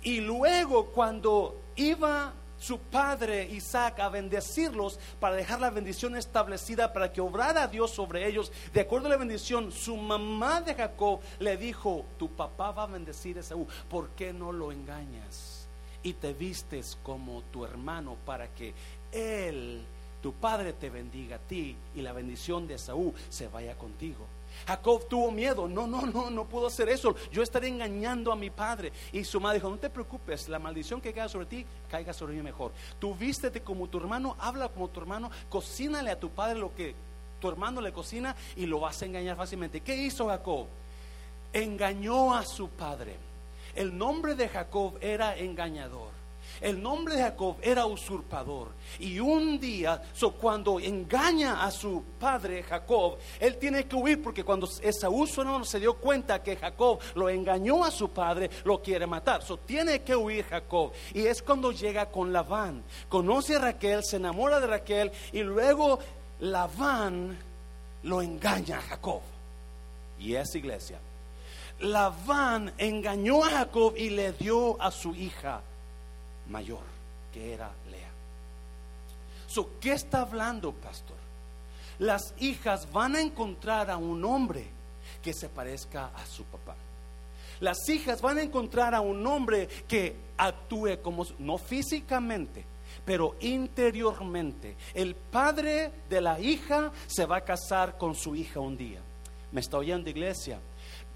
[0.02, 7.12] Y luego cuando iba su padre Isaac a bendecirlos para dejar la bendición establecida para
[7.12, 8.52] que obrara Dios sobre ellos.
[8.72, 12.86] De acuerdo a la bendición, su mamá de Jacob le dijo, tu papá va a
[12.86, 15.66] bendecir a Esaú, ¿por qué no lo engañas?
[16.04, 18.74] Y te vistes como tu hermano para que
[19.10, 19.84] él
[20.22, 24.24] tu padre te bendiga a ti y la bendición de Saúl se vaya contigo.
[24.66, 28.50] Jacob tuvo miedo, no, no, no, no puedo hacer eso, yo estaré engañando a mi
[28.50, 28.92] padre.
[29.12, 32.34] Y su madre dijo, no te preocupes, la maldición que caiga sobre ti, caiga sobre
[32.34, 32.72] mí mejor.
[32.98, 36.94] Tú vístete como tu hermano, habla como tu hermano, cocínale a tu padre lo que
[37.40, 39.80] tu hermano le cocina y lo vas a engañar fácilmente.
[39.80, 40.66] ¿Qué hizo Jacob?
[41.52, 43.16] Engañó a su padre.
[43.74, 46.21] El nombre de Jacob era engañador.
[46.62, 48.68] El nombre de Jacob era usurpador.
[49.00, 50.00] Y un día,
[50.40, 55.80] cuando engaña a su padre Jacob, él tiene que huir porque cuando Esaú su se
[55.80, 59.42] dio cuenta que Jacob lo engañó a su padre, lo quiere matar.
[59.42, 60.92] So, tiene que huir Jacob.
[61.12, 62.84] Y es cuando llega con Labán.
[63.08, 65.98] Conoce a Raquel, se enamora de Raquel y luego
[66.38, 67.36] Labán
[68.04, 69.22] lo engaña a Jacob.
[70.20, 71.00] Y es iglesia.
[71.80, 75.62] Labán engañó a Jacob y le dio a su hija
[76.48, 76.82] mayor,
[77.32, 78.10] que era Lea.
[79.46, 81.16] So, ¿Qué está hablando, pastor?
[81.98, 84.66] Las hijas van a encontrar a un hombre
[85.22, 86.74] que se parezca a su papá.
[87.60, 92.64] Las hijas van a encontrar a un hombre que actúe como, no físicamente,
[93.04, 94.74] pero interiormente.
[94.94, 99.00] El padre de la hija se va a casar con su hija un día.
[99.52, 100.58] ¿Me está oyendo, iglesia?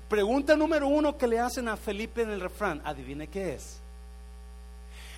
[0.08, 2.80] Pregunta número uno que le hacen a Felipe en el refrán.
[2.84, 3.80] Adivine qué es.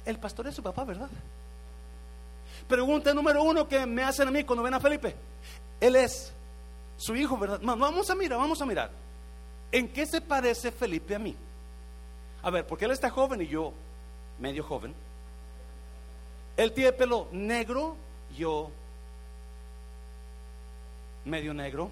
[0.09, 1.11] El pastor es su papá, ¿verdad?
[2.67, 5.15] Pregunta número uno que me hacen a mí cuando ven a Felipe.
[5.79, 6.33] Él es
[6.97, 7.61] su hijo, ¿verdad?
[7.63, 8.91] Vamos a mirar, vamos a mirar.
[9.71, 11.37] ¿En qué se parece Felipe a mí?
[12.43, 13.75] A ver, porque él está joven y yo
[14.39, 14.95] medio joven.
[16.57, 17.95] Él tiene pelo negro,
[18.35, 18.71] yo
[21.27, 21.91] medio negro.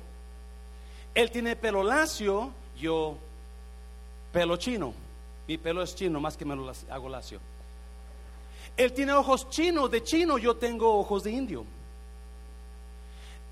[1.15, 3.19] Él tiene pelo lacio, yo
[4.33, 4.95] pelo chino.
[5.47, 7.41] Mi pelo es chino, más que me lo hago lacio.
[8.77, 11.65] Él tiene ojos chinos, de chino, yo tengo ojos de indio.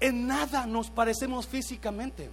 [0.01, 2.29] En nada nos parecemos físicamente.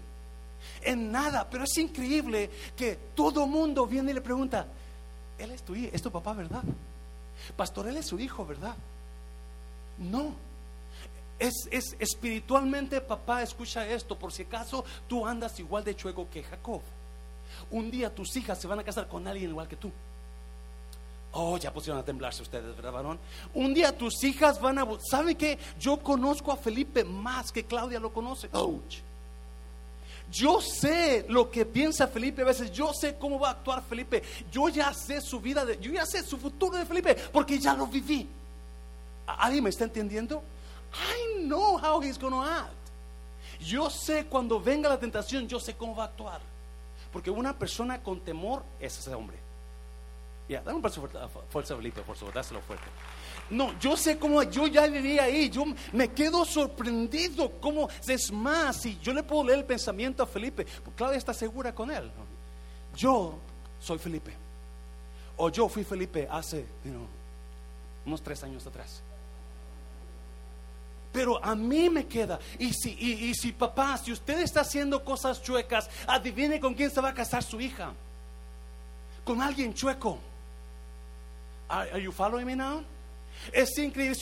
[0.81, 4.67] En nada, pero es increíble que todo mundo viene y le pregunta,
[5.37, 6.63] él es tu, es tu papá, ¿verdad?
[7.55, 8.75] Pastor, él es su hijo, ¿verdad?
[9.97, 10.33] No.
[11.39, 16.43] Es, es espiritualmente, papá, escucha esto, por si acaso tú andas igual de chueco que
[16.43, 16.81] Jacob.
[17.71, 19.91] Un día tus hijas se van a casar con alguien igual que tú.
[21.33, 23.19] Oh, ya pusieron a temblarse ustedes, ¿verdad, varón?
[23.53, 24.87] Un día tus hijas van a...
[25.09, 25.57] ¿Sabe qué?
[25.79, 28.49] Yo conozco a Felipe más que Claudia lo conoce.
[28.51, 28.97] Ouch.
[30.31, 34.23] Yo sé lo que piensa Felipe a veces, yo sé cómo va a actuar Felipe,
[34.49, 37.73] yo ya sé su vida, de, yo ya sé su futuro de Felipe, porque ya
[37.73, 38.27] lo viví.
[39.25, 40.41] ¿Alguien me está entendiendo?
[40.93, 42.71] I know how he's going to act.
[43.59, 46.41] Yo sé cuando venga la tentación, yo sé cómo va a actuar.
[47.11, 49.37] Porque una persona con temor es ese hombre.
[50.59, 51.17] Dame un paso fuerte,
[51.49, 52.85] fuerza Felipe, por favor, dáselo fuerte.
[53.49, 58.85] No, yo sé cómo, yo ya viví ahí, yo me quedo sorprendido cómo es más,
[58.85, 62.11] y yo le puedo leer el pensamiento a Felipe, porque Claudia está segura con él.
[62.95, 63.35] Yo
[63.79, 64.35] soy Felipe,
[65.37, 66.65] o yo fui Felipe hace
[68.05, 69.01] unos tres años atrás.
[71.11, 72.39] Pero a mí me queda.
[72.57, 77.01] Y si, y, si papá, si usted está haciendo cosas chuecas, adivine con quién se
[77.01, 77.93] va a casar su hija.
[79.25, 80.17] Con alguien chueco.
[81.71, 82.83] Are, you following me now?
[83.53, 84.17] Es increíble.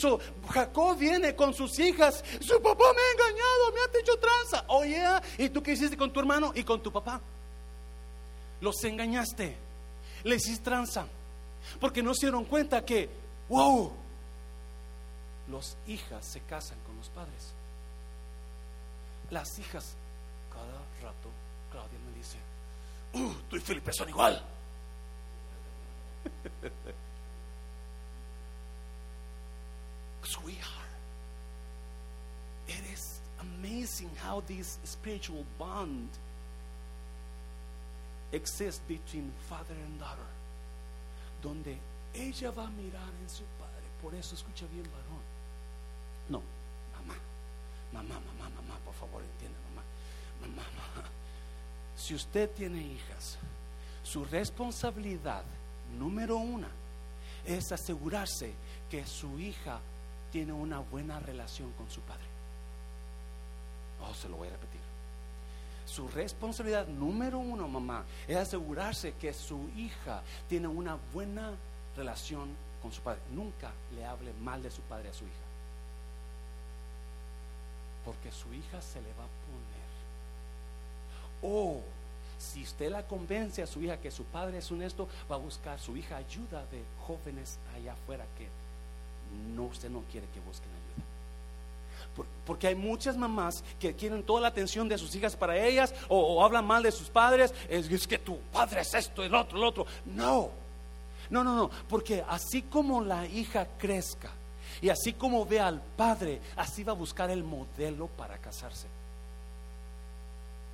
[0.50, 2.22] Jacob viene con sus hijas.
[2.40, 4.64] Su papá me ha engañado, me ha hecho tranza.
[4.68, 5.04] Oye,
[5.36, 7.20] ¿y tú qué hiciste con tu hermano y con tu papá?
[8.60, 9.56] Los engañaste.
[10.22, 11.08] Le hiciste tranza.
[11.80, 13.10] Porque no se dieron cuenta que,
[13.48, 13.92] wow,
[15.48, 17.52] los hijas se casan con los padres.
[19.28, 19.96] Las hijas,
[20.50, 21.28] cada rato,
[21.72, 22.38] Claudia me dice,
[23.14, 24.40] uh, tú y Felipe son igual.
[30.30, 30.94] Sweetheart,
[32.68, 36.08] it is amazing how this spiritual bond
[38.30, 40.30] exists between father and daughter,
[41.42, 41.76] donde
[42.14, 43.82] ella va a mirar en su padre.
[44.00, 45.20] Por eso escucha bien, varón.
[46.28, 46.42] No,
[46.94, 47.18] mamá,
[47.92, 49.82] mamá, mamá, mamá, por favor, entiende, mamá,
[50.42, 51.08] mamá, mamá.
[51.96, 53.36] Si usted tiene hijas,
[54.04, 55.42] su responsabilidad
[55.98, 56.68] número una
[57.44, 58.52] es asegurarse
[58.88, 59.80] que su hija
[60.30, 62.24] tiene una buena relación con su padre.
[64.02, 64.80] Oh, se lo voy a repetir.
[65.86, 71.52] Su responsabilidad número uno, mamá, es asegurarse que su hija tiene una buena
[71.96, 72.48] relación
[72.80, 73.20] con su padre.
[73.32, 75.50] Nunca le hable mal de su padre a su hija
[78.04, 79.90] porque su hija se le va a poner.
[81.42, 81.80] O
[82.38, 85.78] si usted la convence a su hija que su padre es honesto, va a buscar
[85.78, 88.48] su hija ayuda de jóvenes allá afuera que
[89.54, 92.26] no usted no quiere que busquen ayuda.
[92.44, 96.44] Porque hay muchas mamás que quieren toda la atención de sus hijas para ellas o,
[96.44, 97.54] hablan mal de sus padres.
[97.68, 99.86] Es, es, que tu padre es esto, el otro, el otro.
[100.06, 100.50] No,
[101.30, 101.70] no, no, no.
[101.88, 104.30] Porque así como la hija crezca
[104.82, 108.88] y así como ve al padre, así va a buscar el modelo para casarse.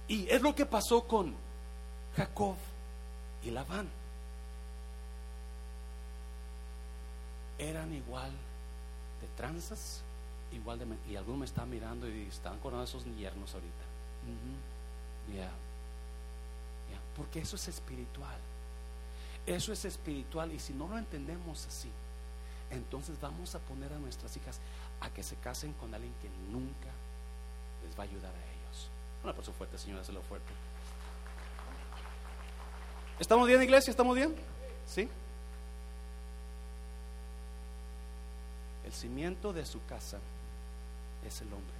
[0.09, 1.35] Y es lo que pasó con
[2.17, 2.57] Jacob
[3.45, 3.89] y Labán.
[7.59, 8.31] eran igual
[9.27, 10.03] de tranzas,
[10.53, 10.87] igual de...
[11.11, 13.85] Y algunos me están mirando y están con esos yernos ahorita.
[15.35, 15.51] Ya.
[17.17, 18.37] Porque eso es espiritual.
[19.47, 21.91] Eso es espiritual y si no lo entendemos así,
[22.71, 24.59] entonces vamos a poner a nuestras hijas
[25.01, 26.91] a que se casen con alguien que nunca
[27.85, 28.91] les va a ayudar a ellos.
[29.23, 30.53] Una persona fuerte, Señor, hazlo fuerte.
[33.19, 33.91] ¿Estamos bien, iglesia?
[33.91, 34.35] ¿Estamos bien?
[34.87, 35.09] ¿Sí?
[38.87, 40.19] El cimiento de su casa
[41.27, 41.75] es el hombre.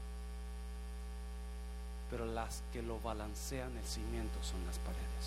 [2.11, 5.25] Pero las que lo balancean el cimiento son las paredes.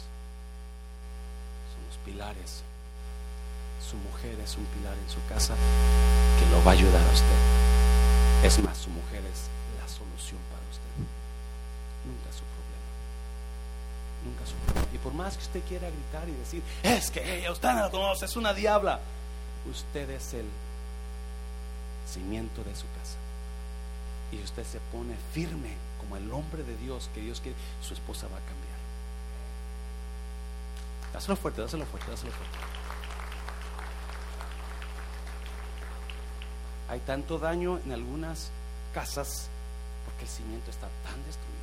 [1.73, 2.63] Son los pilares.
[3.79, 5.55] Su mujer es un pilar en su casa
[6.37, 7.39] que lo va a ayudar a usted.
[8.43, 9.47] Es más, su mujer es
[9.79, 10.93] la solución para usted.
[12.05, 12.89] Nunca su problema.
[14.25, 14.87] Nunca su problema.
[14.93, 17.89] Y por más que usted quiera gritar y decir, es que ella, usted no la
[17.89, 18.99] conoce, es una diabla.
[19.69, 20.45] Usted es el
[22.09, 23.17] cimiento de su casa.
[24.31, 28.27] Y usted se pone firme como el hombre de Dios que Dios quiere, su esposa
[28.27, 28.79] va a cambiar.
[31.13, 32.57] Dáselo fuerte, dáselo fuerte, dáselo fuerte.
[36.89, 38.49] Hay tanto daño en algunas
[38.93, 39.49] casas
[40.05, 41.59] porque el cimiento está tan destruido.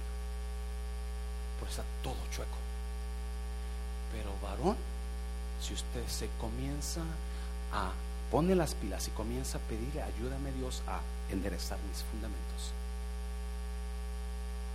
[1.58, 2.58] Por está todo chueco.
[4.12, 4.76] Pero varón,
[5.60, 7.00] si usted se comienza
[7.72, 7.90] a
[8.30, 12.72] pone las pilas y comienza a pedirle, ayúdame Dios a enderezar mis fundamentos.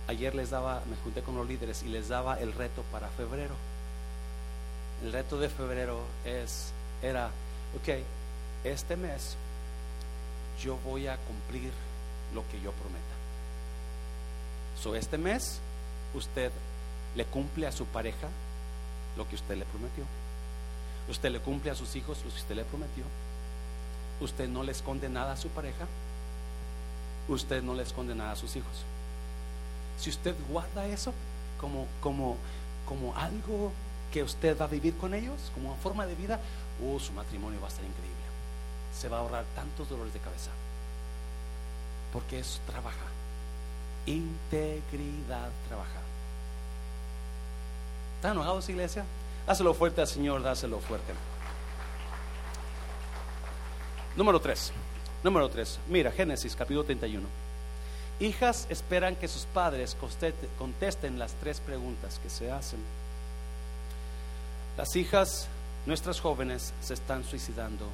[0.08, 3.54] Ayer les daba, me junté con los líderes y les daba el reto para febrero.
[5.02, 7.28] El reto de febrero es, era,
[7.76, 8.04] ok,
[8.64, 9.36] este mes
[10.62, 11.72] yo voy a cumplir
[12.34, 13.02] lo que yo prometa.
[14.80, 15.60] So, este mes
[16.14, 16.50] usted
[17.14, 18.28] le cumple a su pareja
[19.16, 20.04] lo que usted le prometió.
[21.08, 23.04] Usted le cumple a sus hijos lo que usted le prometió
[24.24, 25.86] usted no le esconde nada a su pareja,
[27.28, 28.84] usted no le esconde nada a sus hijos.
[29.98, 31.12] Si usted guarda eso
[31.60, 32.36] como, como,
[32.86, 33.72] como algo
[34.12, 36.40] que usted va a vivir con ellos, como una forma de vida,
[36.84, 38.12] oh, su matrimonio va a ser increíble.
[38.98, 40.50] Se va a ahorrar tantos dolores de cabeza.
[42.12, 43.06] Porque eso trabaja.
[44.06, 46.00] Integridad trabaja.
[48.16, 49.04] ¿Están enojados, iglesia?
[49.46, 51.12] Dáselo fuerte al Señor, dáselo fuerte.
[54.14, 54.72] Número 3.
[55.24, 55.78] Número 3.
[55.88, 57.26] Mira, Génesis capítulo 31.
[58.20, 59.96] Hijas esperan que sus padres
[60.58, 62.78] contesten las tres preguntas que se hacen.
[64.76, 65.48] Las hijas,
[65.86, 67.88] nuestras jóvenes, se están suicidando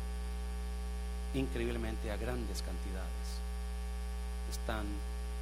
[1.35, 3.09] increíblemente a grandes cantidades.
[4.51, 4.87] Están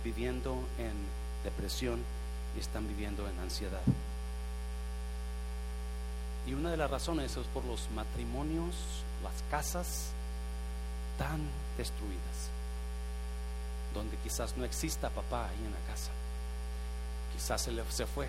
[0.04, 0.92] viviendo en
[1.42, 2.00] depresión
[2.54, 3.80] y están viviendo en ansiedad.
[6.46, 8.76] Y una de las razones es por los matrimonios,
[9.24, 10.12] las casas
[11.18, 11.40] tan
[11.76, 12.50] destruidas,
[13.94, 16.10] donde quizás no exista papá ahí en la casa,
[17.34, 18.28] quizás se, le, se fue,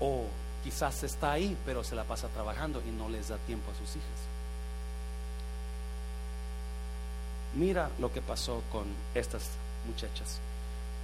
[0.00, 0.26] o
[0.64, 3.96] quizás está ahí, pero se la pasa trabajando y no les da tiempo a sus
[3.96, 4.30] hijas.
[7.54, 9.42] Mira lo que pasó con estas
[9.86, 10.38] muchachas.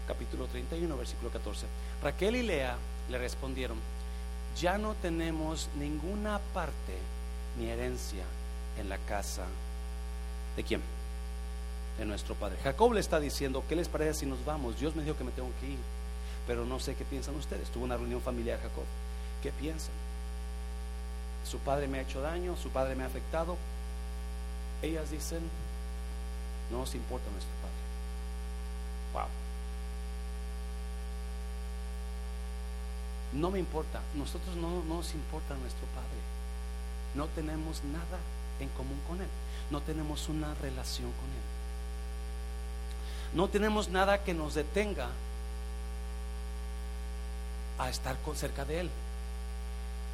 [0.06, 1.66] Capítulo 31, versículo 14.
[2.02, 2.76] Raquel y Lea
[3.10, 3.78] le respondieron,
[4.56, 6.96] ya no tenemos ninguna parte
[7.58, 8.24] ni herencia
[8.78, 9.44] en la casa
[10.56, 10.80] ¿De quién?
[11.98, 12.56] De nuestro Padre.
[12.64, 14.80] Jacob le está diciendo, ¿qué les parece si nos vamos?
[14.80, 15.78] Dios me dijo que me tengo que ir,
[16.46, 17.68] pero no sé qué piensan ustedes.
[17.68, 18.84] Tuvo una reunión familiar Jacob.
[19.42, 19.94] ¿Qué piensan?
[21.44, 23.56] Su padre me ha hecho daño, su padre me ha afectado.
[24.82, 25.40] Ellas dicen,
[26.70, 27.74] no nos importa nuestro Padre.
[29.12, 29.28] Wow.
[33.40, 36.18] No me importa, nosotros no, no nos importa nuestro Padre.
[37.14, 38.18] No tenemos nada
[38.60, 39.28] en común con Él
[39.70, 41.46] no tenemos una relación con Él.
[43.34, 45.08] No tenemos nada que nos detenga
[47.78, 48.90] a estar cerca de Él.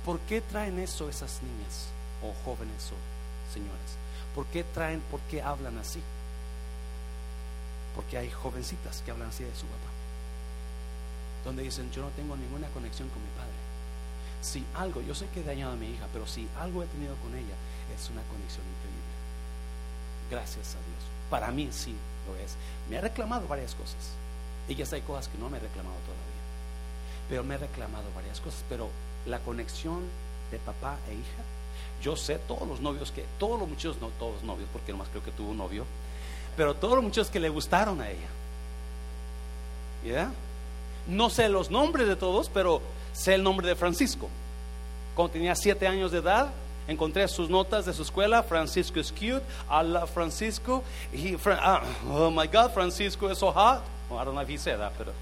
[0.04, 1.88] ¿Por qué traen eso esas niñas
[2.22, 3.96] o jóvenes o señoras?
[4.34, 6.02] ¿Por qué traen, por qué hablan así?
[7.94, 9.90] Porque hay jovencitas que hablan así de su papá.
[11.44, 13.52] Donde dicen, yo no tengo ninguna conexión con mi padre.
[14.40, 17.14] Si algo, yo sé que he dañado a mi hija, pero si algo he tenido
[17.16, 17.54] con ella,
[17.94, 19.01] es una conexión increíble.
[20.32, 21.04] Gracias a Dios.
[21.28, 21.94] Para mí sí
[22.26, 22.54] lo es.
[22.88, 24.14] Me ha reclamado varias cosas.
[24.66, 26.42] Y ya hay cosas que no me he reclamado todavía.
[27.28, 28.64] Pero me ha reclamado varias cosas.
[28.66, 28.88] Pero
[29.26, 30.00] la conexión
[30.50, 31.42] de papá e hija,
[32.02, 35.08] yo sé todos los novios que, todos los muchachos, no todos los novios, porque nomás
[35.08, 35.84] creo que tuvo un novio,
[36.56, 38.28] pero todos los muchachos que le gustaron a ella.
[40.04, 40.32] ¿Ya?
[41.08, 42.80] No sé los nombres de todos, pero
[43.12, 44.28] sé el nombre de Francisco.
[45.14, 46.50] Cuando tenía siete años de edad,
[46.88, 48.42] Encontré sus notas de su escuela.
[48.42, 49.42] Francisco is cute.
[49.70, 50.82] Love Francisco.
[51.12, 53.82] He, ah, oh my God, Francisco is so hot.
[54.10, 55.12] Well, I don't know if he said that, pero.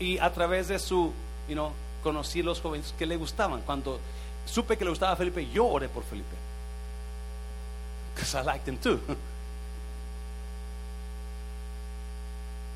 [0.00, 1.12] Y a través de su,
[1.48, 1.72] you know,
[2.02, 3.60] conocí los jóvenes que le gustaban.
[3.62, 4.00] Cuando
[4.46, 6.36] supe que le gustaba a Felipe, yo oré por Felipe.
[8.14, 8.98] Because I liked him too.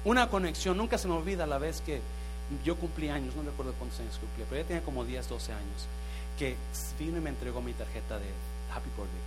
[0.04, 2.00] Una conexión, nunca se me olvida la vez que
[2.64, 5.86] yo cumplí años, no recuerdo cuántos años cumplí, pero ya tenía como 10, 12 años,
[6.38, 6.56] que
[6.98, 8.26] vino y me entregó mi tarjeta de
[8.72, 9.24] Happy Birthday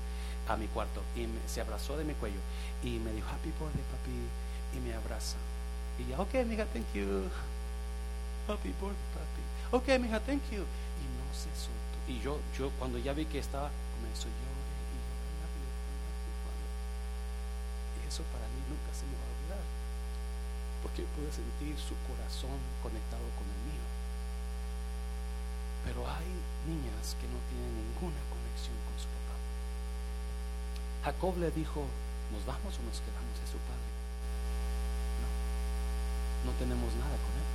[0.47, 2.39] a mi cuarto y me- se abrazó de mi cuello
[2.83, 5.37] y me dijo Happy Birthday, papi, y me abraza.
[5.99, 7.05] Y ya, ok, mija, thank you.
[8.47, 9.41] Happy birthday, papi.
[9.77, 10.63] Ok, mija, thank you.
[10.63, 11.97] Y no se soltó.
[12.07, 14.97] Y yo, yo cuando ya vi que estaba, comenzó llorar y
[16.41, 16.71] Father.
[17.99, 19.63] Y eso para mí nunca se me va a olvidar.
[20.81, 23.85] Porque yo sentir su corazón conectado con el mío.
[25.85, 26.31] Pero hay
[26.67, 29.35] niñas que no tienen ninguna conexión con su papá.
[31.03, 31.83] Jacob le dijo,
[32.31, 33.35] ¿nos vamos o nos quedamos?
[33.43, 33.89] Es su padre.
[35.19, 35.29] No,
[36.47, 37.47] no tenemos nada con él.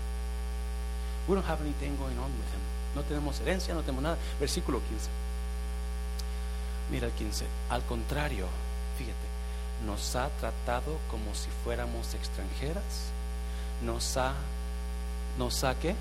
[1.27, 2.65] We don't have anything going on with him.
[2.95, 4.19] No tenemos herencia, no tenemos nada.
[4.39, 5.09] Versículo 15.
[6.91, 7.47] Mira el 15.
[7.71, 8.47] Al contrario,
[8.99, 9.27] fíjate,
[9.87, 13.14] nos ha tratado como si fuéramos extranjeras.
[13.85, 14.35] Nos ha,
[15.39, 15.95] nos ha ¿qué?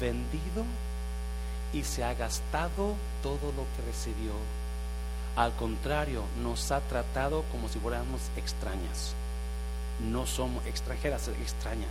[0.00, 0.64] vendido
[1.72, 4.32] y se ha gastado todo lo que recibió.
[5.36, 9.14] Al contrario, nos ha tratado como si fuéramos extrañas.
[10.00, 11.86] No somos extranjeras, extraña.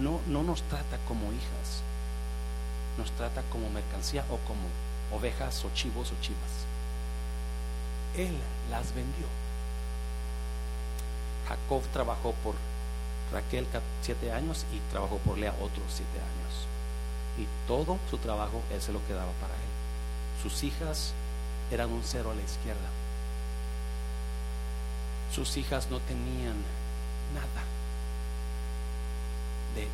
[0.00, 1.82] No, no nos trata como hijas,
[2.96, 4.68] nos trata como mercancía o como
[5.12, 6.66] ovejas o chivos o chivas.
[8.16, 8.36] Él
[8.70, 9.26] las vendió.
[11.48, 12.54] Jacob trabajó por
[13.32, 13.66] Raquel
[14.02, 16.66] siete años y trabajó por Lea otros siete años.
[17.38, 20.42] Y todo su trabajo él se lo quedaba para él.
[20.42, 21.14] Sus hijas
[21.70, 22.88] eran un cero a la izquierda.
[25.34, 26.56] Sus hijas no tenían
[27.34, 27.64] nada
[29.74, 29.88] de él,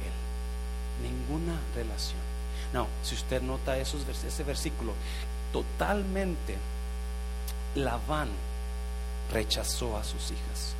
[1.02, 2.20] ninguna relación.
[2.72, 4.94] No, si usted nota esos, ese versículo,
[5.52, 6.56] totalmente
[7.76, 8.28] Labán
[9.32, 10.74] rechazó a sus hijas.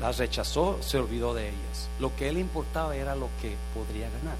[0.00, 1.88] Las rechazó, se olvidó de ellas.
[1.98, 4.36] Lo que él importaba era lo que podría ganar.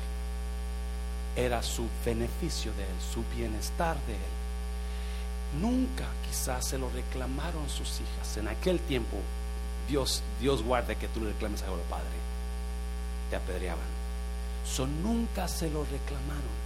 [1.34, 4.36] Era su beneficio de él, su bienestar de él.
[5.60, 8.36] Nunca quizás se lo reclamaron sus hijas.
[8.36, 9.16] En aquel tiempo,
[9.88, 12.04] Dios, Dios guarde que tú le reclames al Padre.
[13.30, 13.96] Te apedreaban.
[14.66, 16.56] So, nunca se lo reclamaron,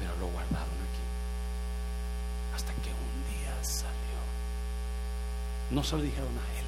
[0.00, 1.04] pero lo guardaron aquí.
[2.56, 4.18] Hasta que un día salió.
[5.70, 6.66] No se lo dijeron a él,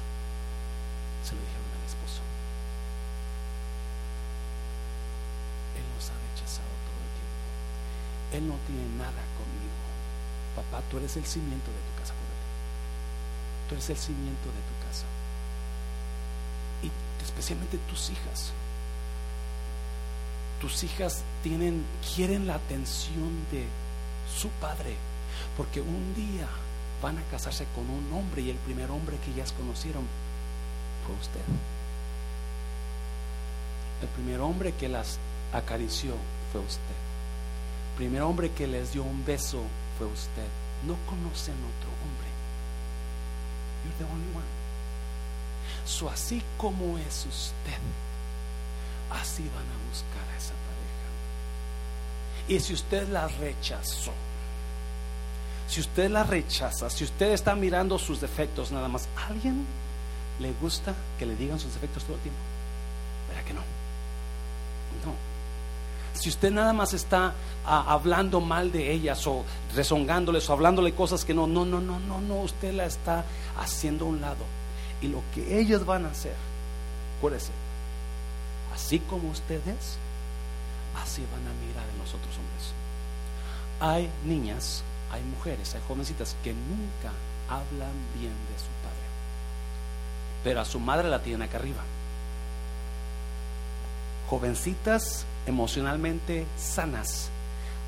[1.23, 2.21] se lo dijeron al esposo.
[5.77, 7.47] Él nos ha rechazado todo el tiempo.
[8.37, 9.81] Él no tiene nada conmigo.
[10.55, 12.49] Papá, tú eres el cimiento de tu casa, acuérdate.
[13.69, 15.05] Tú eres el cimiento de tu casa.
[16.83, 16.91] Y
[17.23, 18.51] especialmente tus hijas.
[20.59, 21.83] Tus hijas tienen,
[22.15, 23.65] quieren la atención de
[24.35, 24.95] su padre.
[25.55, 26.47] Porque un día
[27.01, 30.03] van a casarse con un hombre y el primer hombre que ellas conocieron
[31.05, 31.41] fue usted.
[34.01, 35.19] El primer hombre que las
[35.53, 36.13] acarició
[36.51, 36.97] fue usted.
[37.91, 39.61] El primer hombre que les dio un beso
[39.97, 40.47] fue usted.
[40.87, 42.27] No conocen otro hombre.
[43.83, 44.61] You're the only one.
[45.85, 47.79] So así como es usted,
[49.11, 51.07] así van a buscar a esa pareja.
[52.47, 54.13] Y si usted la rechazó,
[55.67, 59.65] si usted la rechaza, si usted está mirando sus defectos nada más, ¿a alguien
[60.41, 62.39] le gusta que le digan sus defectos todo el tiempo?
[63.29, 63.61] ¿Verdad que no?
[65.05, 65.31] No.
[66.13, 67.33] Si usted nada más está
[67.65, 71.99] ah, hablando mal de ellas o rezongándoles o hablándole cosas que no, no, no, no,
[71.99, 73.23] no, no, usted la está
[73.57, 74.45] haciendo a un lado.
[75.01, 76.35] Y lo que ellas van a hacer,
[77.17, 77.51] acuérdese,
[78.73, 79.97] así como ustedes,
[81.01, 82.73] así van a mirar en los otros hombres.
[83.79, 87.11] Hay niñas, hay mujeres, hay jovencitas que nunca
[87.49, 88.90] hablan bien de su padre,
[90.43, 91.81] pero a su madre la tienen acá arriba.
[94.29, 97.29] Jovencitas emocionalmente sanas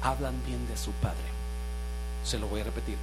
[0.01, 1.17] hablan bien de su padre.
[2.23, 2.97] Se lo voy a repetir.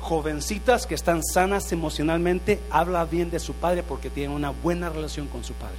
[0.00, 5.28] Jovencitas que están sanas emocionalmente hablan bien de su padre porque tienen una buena relación
[5.28, 5.76] con su padre.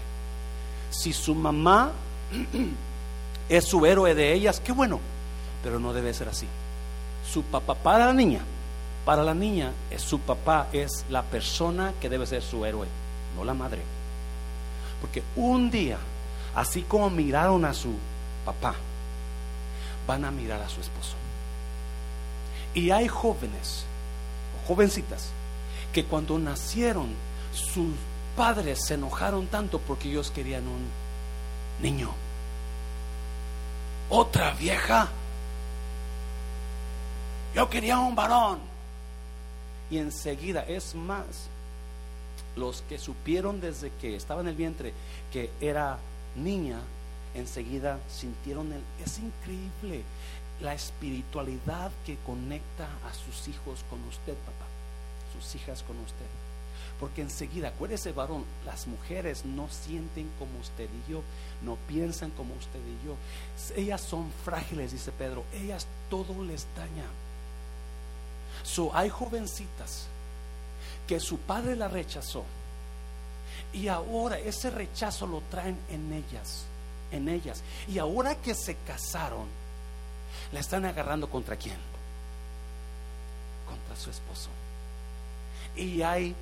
[0.90, 1.92] Si su mamá
[3.50, 5.00] es su héroe de ellas, qué bueno,
[5.62, 6.48] pero no debe ser así.
[7.30, 8.42] Su papá para la niña,
[9.06, 12.88] para la niña, es su papá es la persona que debe ser su héroe,
[13.36, 13.82] no la madre.
[15.02, 15.98] Porque un día,
[16.56, 17.94] así como miraron a su
[18.46, 18.76] papá,
[20.08, 21.16] van a mirar a su esposo.
[22.74, 23.84] Y hay jóvenes,
[24.68, 25.30] jovencitas,
[25.92, 27.10] que cuando nacieron,
[27.54, 27.90] sus
[28.36, 30.88] padres se enojaron tanto porque ellos querían un
[31.82, 32.10] niño.
[34.10, 35.10] Otra vieja.
[37.54, 38.73] Yo quería un varón.
[39.94, 41.24] Y enseguida, es más,
[42.56, 44.92] los que supieron desde que estaba en el vientre
[45.32, 46.00] que era
[46.36, 46.80] niña,
[47.36, 48.82] enseguida sintieron el...
[49.06, 50.02] Es increíble
[50.62, 54.66] la espiritualidad que conecta a sus hijos con usted, papá,
[55.32, 56.26] sus hijas con usted.
[57.00, 61.22] Porque enseguida, acuérdese, varón, las mujeres no sienten como usted y yo,
[61.62, 63.16] no piensan como usted y yo.
[63.80, 67.06] Ellas son frágiles, dice Pedro, ellas todo les daña.
[68.62, 70.06] So, hay jovencitas
[71.08, 72.46] que su padre la rechazó
[73.74, 76.66] y ahora ese rechazo lo traen en ellas,
[77.12, 77.64] en ellas.
[77.88, 79.48] Y ahora que se casaron,
[80.52, 81.78] la están agarrando contra quién?
[83.68, 84.50] Contra su esposo.
[85.76, 86.36] Y hay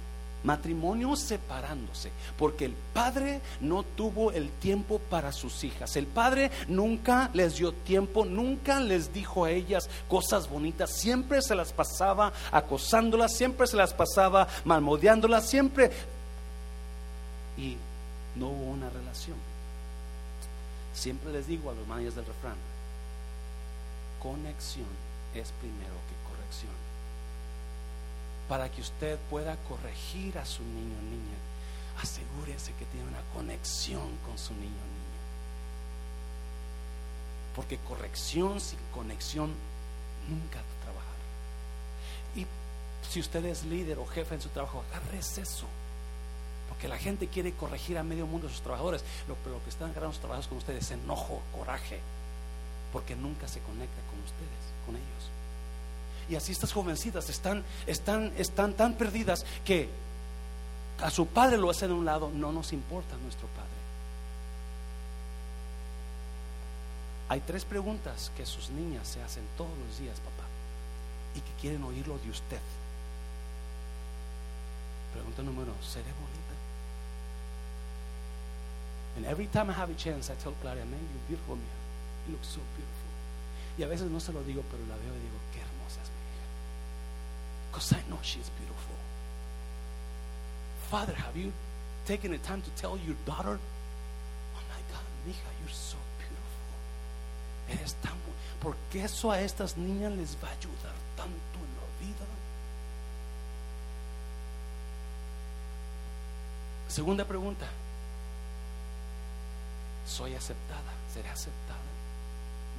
[0.44, 5.96] matrimonios separándose, porque el padre no tuvo el tiempo para sus hijas.
[5.96, 11.56] El padre nunca les dio tiempo, nunca les dijo a ellas cosas bonitas, siempre se
[11.56, 15.92] las pasaba acosándolas, siempre se las pasaba malmodeándolas, siempre
[17.58, 17.78] y
[18.36, 19.38] no hubo una relación.
[20.94, 22.56] Siempre les digo a los mayas del refrán,
[24.22, 24.88] conexión
[25.34, 26.81] es primero que corrección.
[28.52, 31.38] Para que usted pueda corregir a su niño o niña,
[32.02, 35.22] asegúrese que tiene una conexión con su niño o niña.
[37.56, 39.54] Porque corrección sin conexión
[40.28, 41.22] nunca trabajar.
[42.36, 42.46] Y
[43.10, 45.68] si usted es líder o jefe en su trabajo, agarre eso
[46.82, 49.04] que la gente quiere corregir a medio mundo a sus trabajadores.
[49.28, 52.00] Lo, lo que están agarrando sus trabajadores con ustedes es enojo, coraje,
[52.92, 55.41] porque nunca se conecta con ustedes, con ellos.
[56.32, 59.90] Y así estas jovencitas están, están, están tan perdidas que
[61.02, 63.70] a su padre lo hacen de un lado, no nos importa nuestro padre.
[67.28, 70.48] Hay tres preguntas que sus niñas se hacen todos los días, papá,
[71.36, 72.62] y que quieren oírlo de usted.
[75.12, 76.56] Pregunta número, ¿seré bonita?
[79.18, 81.66] And every time I have a chance, I tell Claudia, man, you're beautiful, man.
[82.26, 83.12] You look so beautiful.
[83.78, 86.10] Y a veces no se lo digo, pero la veo y digo, qué hermosa es
[86.12, 86.46] mi hija.
[87.72, 88.96] Because I know she's beautiful.
[90.90, 91.54] Father, have you
[92.06, 97.80] taken the time to tell your daughter, oh my God, mija, you're so beautiful.
[97.80, 98.12] Eres tan
[98.60, 102.26] Porque eso a estas niñas les va a ayudar tanto en la vida.
[106.88, 107.66] Segunda pregunta
[110.06, 111.80] soy aceptada, seré aceptada.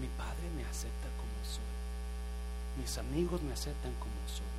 [0.01, 1.73] Mi padre me acepta como soy.
[2.81, 4.53] Mis amigos me aceptan como soy.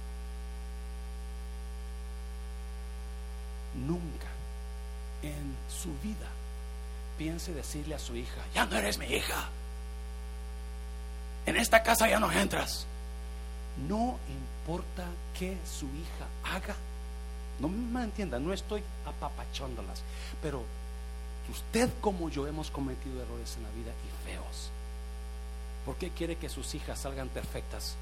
[3.76, 4.28] Nunca
[5.22, 6.28] en su vida
[7.18, 9.50] piense decirle a su hija, ya no eres mi hija.
[11.46, 12.86] En esta casa ya no entras.
[13.88, 15.06] No importa
[15.38, 16.76] que su hija haga.
[17.60, 20.02] No me entienda, no estoy apapachándolas,
[20.42, 20.64] pero
[21.50, 24.70] Usted como yo hemos cometido errores en la vida y feos.
[25.86, 27.96] ¿Por qué quiere que sus hijas salgan perfectas?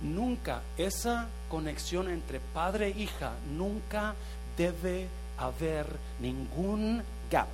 [0.00, 4.14] Nunca esa conexión entre padre e hija, nunca
[4.56, 5.86] debe haber
[6.20, 7.02] ningún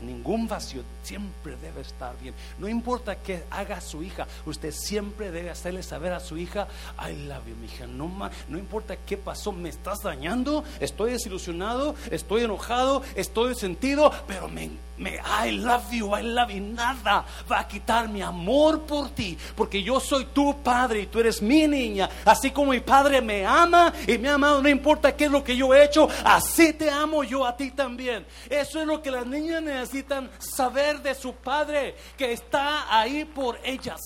[0.00, 2.34] ningún vacío, siempre debe estar bien.
[2.58, 6.68] No importa qué haga su hija, usted siempre debe hacerle saber a su hija,
[6.98, 7.86] I love you, mi hija.
[7.86, 8.10] No,
[8.48, 14.70] no importa qué pasó, me estás dañando, estoy desilusionado, estoy enojado, estoy sentido, pero me,
[14.98, 16.60] me, I love you, I love you.
[16.60, 21.20] Nada va a quitar mi amor por ti, porque yo soy tu padre y tú
[21.20, 22.08] eres mi niña.
[22.24, 25.42] Así como mi padre me ama y me ha amado, no importa qué es lo
[25.42, 28.26] que yo he hecho, así te amo yo a ti también.
[28.48, 33.58] Eso es lo que las niñas necesitan saber de su padre que está ahí por
[33.64, 34.00] ellas.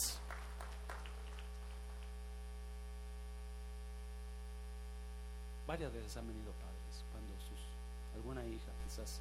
[5.66, 9.20] Varias veces han venido padres cuando sus, alguna hija quizás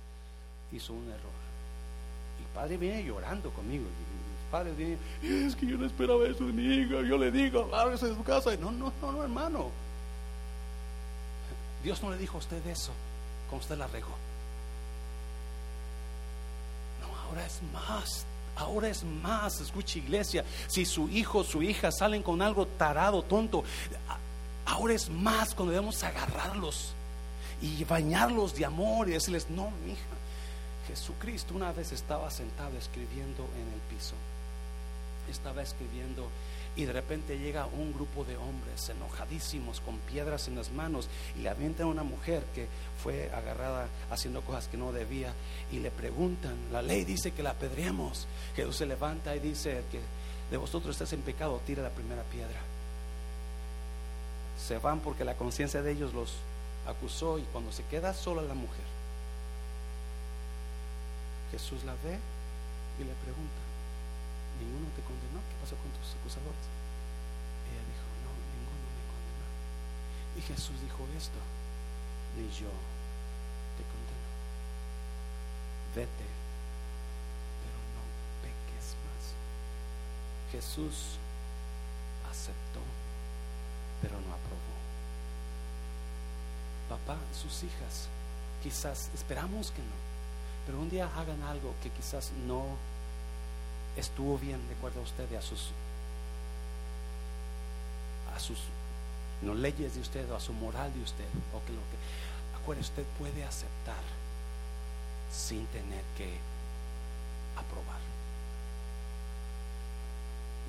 [0.71, 1.31] hizo un error.
[2.39, 3.85] Y padre viene llorando conmigo.
[3.85, 7.01] Y padres vienen, es que yo no esperaba eso de mi hija.
[7.01, 8.55] Yo le digo, ábrese de su casa.
[8.57, 9.71] no, no, no, no, hermano.
[11.83, 12.91] Dios no le dijo a usted eso,
[13.49, 14.22] como usted la regó
[17.33, 18.25] ahora es más.
[18.55, 23.63] Ahora es más, escucha iglesia, si su hijo, su hija salen con algo tarado, tonto,
[24.63, 26.93] ahora es más cuando debemos agarrarlos
[27.63, 30.01] y bañarlos de amor y decirles, no, mi hija,
[30.87, 34.13] Jesucristo una vez estaba sentado escribiendo en el piso
[35.29, 36.29] estaba escribiendo
[36.75, 41.07] y de repente llega un grupo de hombres enojadísimos con piedras en las manos
[41.37, 42.67] y le avientan a una mujer que
[43.01, 45.33] fue agarrada haciendo cosas que no debía
[45.71, 48.27] y le preguntan, la ley dice que la apedreamos.
[48.55, 49.99] Jesús se levanta y dice que
[50.49, 52.59] de vosotros estás en pecado, tira la primera piedra.
[54.57, 56.33] Se van porque la conciencia de ellos los
[56.87, 58.85] acusó y cuando se queda sola la mujer,
[61.51, 62.17] Jesús la ve
[62.99, 63.61] y le pregunta,
[64.59, 65.32] ninguno te condenó, ¿qué
[65.63, 66.67] pasó con tus acusadores?
[67.71, 69.47] Ella dijo, no, ninguno me condenó.
[70.35, 71.39] Y Jesús dijo esto,
[72.35, 72.67] ni yo
[73.79, 74.27] te condeno.
[75.95, 76.27] Vete,
[77.63, 78.03] pero no
[78.43, 79.23] peques más.
[80.51, 81.15] Jesús
[82.29, 82.83] aceptó,
[84.01, 84.75] pero no aprobó.
[86.91, 88.09] Papá, sus hijas,
[88.61, 89.95] quizás esperamos que no,
[90.65, 92.75] pero un día hagan algo que quizás no
[93.97, 95.69] estuvo bien de acuerdo a usted a sus
[98.35, 98.57] a sus
[99.41, 103.43] leyes de usted o a su moral de usted o que lo que usted puede
[103.43, 104.01] aceptar
[105.31, 106.37] sin tener que
[107.57, 107.99] aprobar.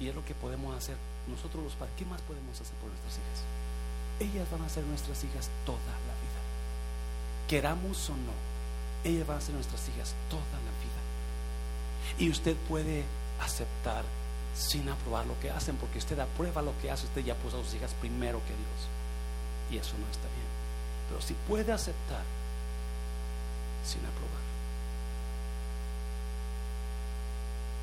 [0.01, 0.97] Y es lo que podemos hacer
[1.29, 1.95] nosotros los padres.
[1.97, 3.45] ¿qué más podemos hacer por nuestras hijas?
[4.21, 6.41] ellas van a ser nuestras hijas toda la vida.
[7.49, 8.33] Queramos o no
[9.05, 11.04] ellas van a ser nuestras hijas toda la vida
[12.19, 13.05] y usted puede
[13.41, 14.05] aceptar
[14.57, 17.65] sin aprobar lo que hacen, porque usted aprueba lo que hace, usted ya puso a
[17.65, 18.89] sus hijas primero que Dios.
[19.71, 20.49] Y eso no está bien.
[21.09, 22.23] Pero si puede aceptar
[23.85, 24.45] sin aprobar.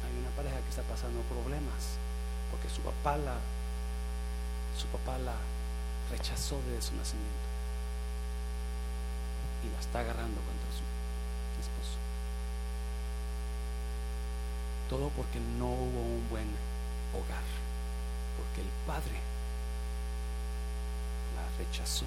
[0.05, 1.97] Hay una pareja que está pasando problemas
[2.49, 3.35] porque su papá la
[4.77, 5.35] su papá la
[6.09, 7.47] rechazó desde su nacimiento
[9.63, 10.83] y la está agarrando contra su
[11.61, 11.97] esposo.
[14.91, 16.51] Todo porque no hubo un buen
[17.15, 17.47] hogar.
[18.35, 19.15] Porque el padre
[21.31, 22.03] la rechazó,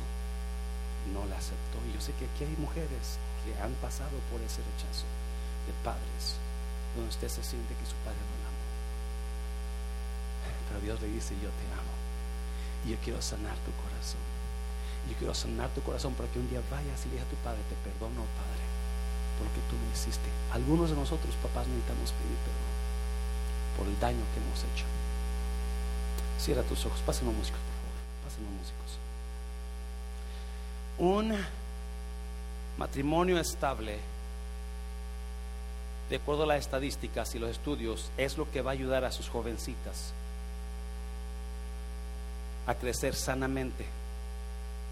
[1.16, 1.80] no la aceptó.
[1.88, 5.08] Y yo sé que aquí hay mujeres que han pasado por ese rechazo
[5.64, 6.36] de padres,
[6.92, 8.64] donde usted se siente que su padre no la ama.
[10.68, 11.96] Pero Dios le dice, yo te amo.
[12.84, 14.20] Y yo quiero sanar tu corazón.
[15.08, 17.36] Yo quiero sanar tu corazón para que un día vayas y le digas a tu
[17.40, 18.64] padre, te perdono, Padre,
[19.38, 20.28] porque tú me hiciste.
[20.52, 22.74] Algunos de nosotros, papás, necesitamos pedir perdón
[23.76, 24.84] por el daño que hemos hecho.
[26.38, 28.98] Cierra tus ojos, pásenme músicos, por favor, pásenme músicos.
[30.98, 31.44] Un
[32.78, 33.98] matrimonio estable,
[36.10, 39.12] de acuerdo a las estadísticas y los estudios, es lo que va a ayudar a
[39.12, 40.12] sus jovencitas
[42.66, 43.84] a crecer sanamente,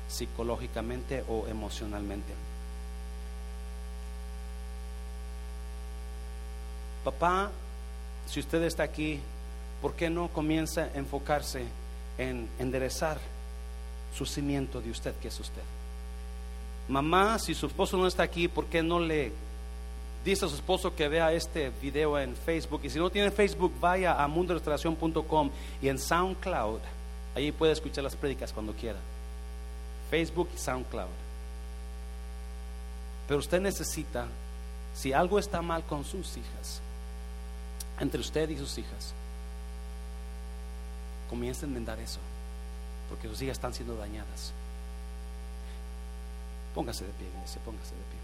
[0.09, 2.35] psicológicamente o emocionalmente.
[7.05, 7.51] Papá
[8.27, 9.21] si usted está aquí,
[9.81, 11.65] ¿por qué no comienza a enfocarse
[12.19, 13.19] en enderezar
[14.17, 15.63] su cimiento de usted, que es usted?
[16.89, 19.33] Mamá, si su esposo no está aquí, ¿por qué no le
[20.25, 22.81] dice a su esposo que vea este video en Facebook?
[22.85, 25.51] Y si no tiene Facebook, vaya a mundorestauración.com
[25.81, 26.81] y en SoundCloud,
[27.35, 28.99] ahí puede escuchar las prédicas cuando quiera.
[30.11, 31.07] Facebook y SoundCloud.
[33.29, 34.27] Pero usted necesita,
[34.95, 36.83] si algo está mal con sus hijas,
[38.03, 39.15] entre usted y sus hijas.
[41.31, 42.19] Comiencen a enmendar eso,
[43.09, 44.53] porque sus hijas están siendo dañadas.
[46.75, 48.19] Póngase de pie, iglesia, póngase de pie.